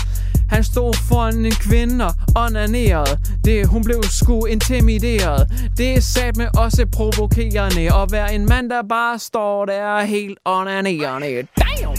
han 0.49 0.65
stod 0.65 0.95
foran 1.09 1.45
en 1.47 1.53
kvinde 1.53 2.07
og 2.07 2.13
onanerede. 2.37 3.19
Det, 3.45 3.67
hun 3.67 3.85
blev 3.85 4.03
sgu 4.03 4.45
intimideret. 4.45 5.71
Det 5.77 5.95
er 5.95 6.01
sat 6.01 6.37
med 6.37 6.47
også 6.59 6.87
provokerende. 6.93 7.95
At 8.03 8.13
være 8.13 8.35
en 8.35 8.47
mand, 8.47 8.71
der 8.71 8.83
bare 8.89 9.19
står 9.19 9.65
der 9.65 10.01
helt 10.01 10.39
onanerende. 10.45 11.47
Damn! 11.59 11.97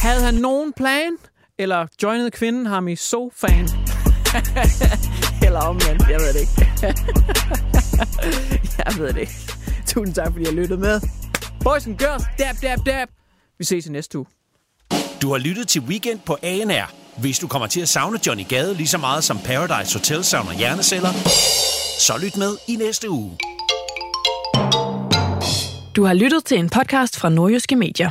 Havde 0.00 0.24
han 0.24 0.34
nogen 0.34 0.72
plan? 0.76 1.12
Eller 1.58 1.86
joinede 2.02 2.30
kvinden 2.30 2.66
ham 2.66 2.88
i 2.88 2.96
sofaen? 2.96 3.64
Eller 5.46 5.60
omvendt, 5.60 6.02
jeg 6.10 6.20
ved 6.20 6.32
det 6.32 6.40
ikke. 6.40 6.66
jeg 8.84 8.94
ved 8.98 9.12
det 9.12 9.20
ikke. 9.20 9.32
Tusind 9.86 10.14
tak, 10.14 10.26
fordi 10.26 10.42
I 10.42 10.44
har 10.44 10.52
lyttet 10.52 10.78
med. 10.78 11.00
Boys 11.64 11.86
and 11.86 11.98
girls, 11.98 12.24
dab, 12.38 12.54
dab, 12.62 12.78
dab. 12.86 13.08
Vi 13.58 13.64
ses 13.64 13.86
i 13.86 13.90
næste 13.90 14.18
uge. 14.18 14.26
Du 15.22 15.30
har 15.30 15.38
lyttet 15.38 15.68
til 15.68 15.82
Weekend 15.82 16.20
på 16.26 16.38
ANR. 16.42 16.92
Hvis 17.20 17.38
du 17.38 17.48
kommer 17.48 17.68
til 17.68 17.80
at 17.80 17.88
savne 17.88 18.18
Johnny 18.26 18.46
Gade 18.48 18.74
lige 18.74 18.88
så 18.88 18.98
meget 18.98 19.24
som 19.24 19.38
Paradise 19.38 19.98
Hotel 19.98 20.24
savner 20.24 20.52
hjerneceller, 20.52 21.12
så 22.00 22.12
lyt 22.22 22.36
med 22.36 22.56
i 22.68 22.76
næste 22.76 23.10
uge. 23.10 23.38
Du 25.96 26.04
har 26.04 26.14
lyttet 26.14 26.44
til 26.44 26.58
en 26.58 26.70
podcast 26.70 27.16
fra 27.16 27.28
Nordjyske 27.28 27.76
Medier. 27.76 28.10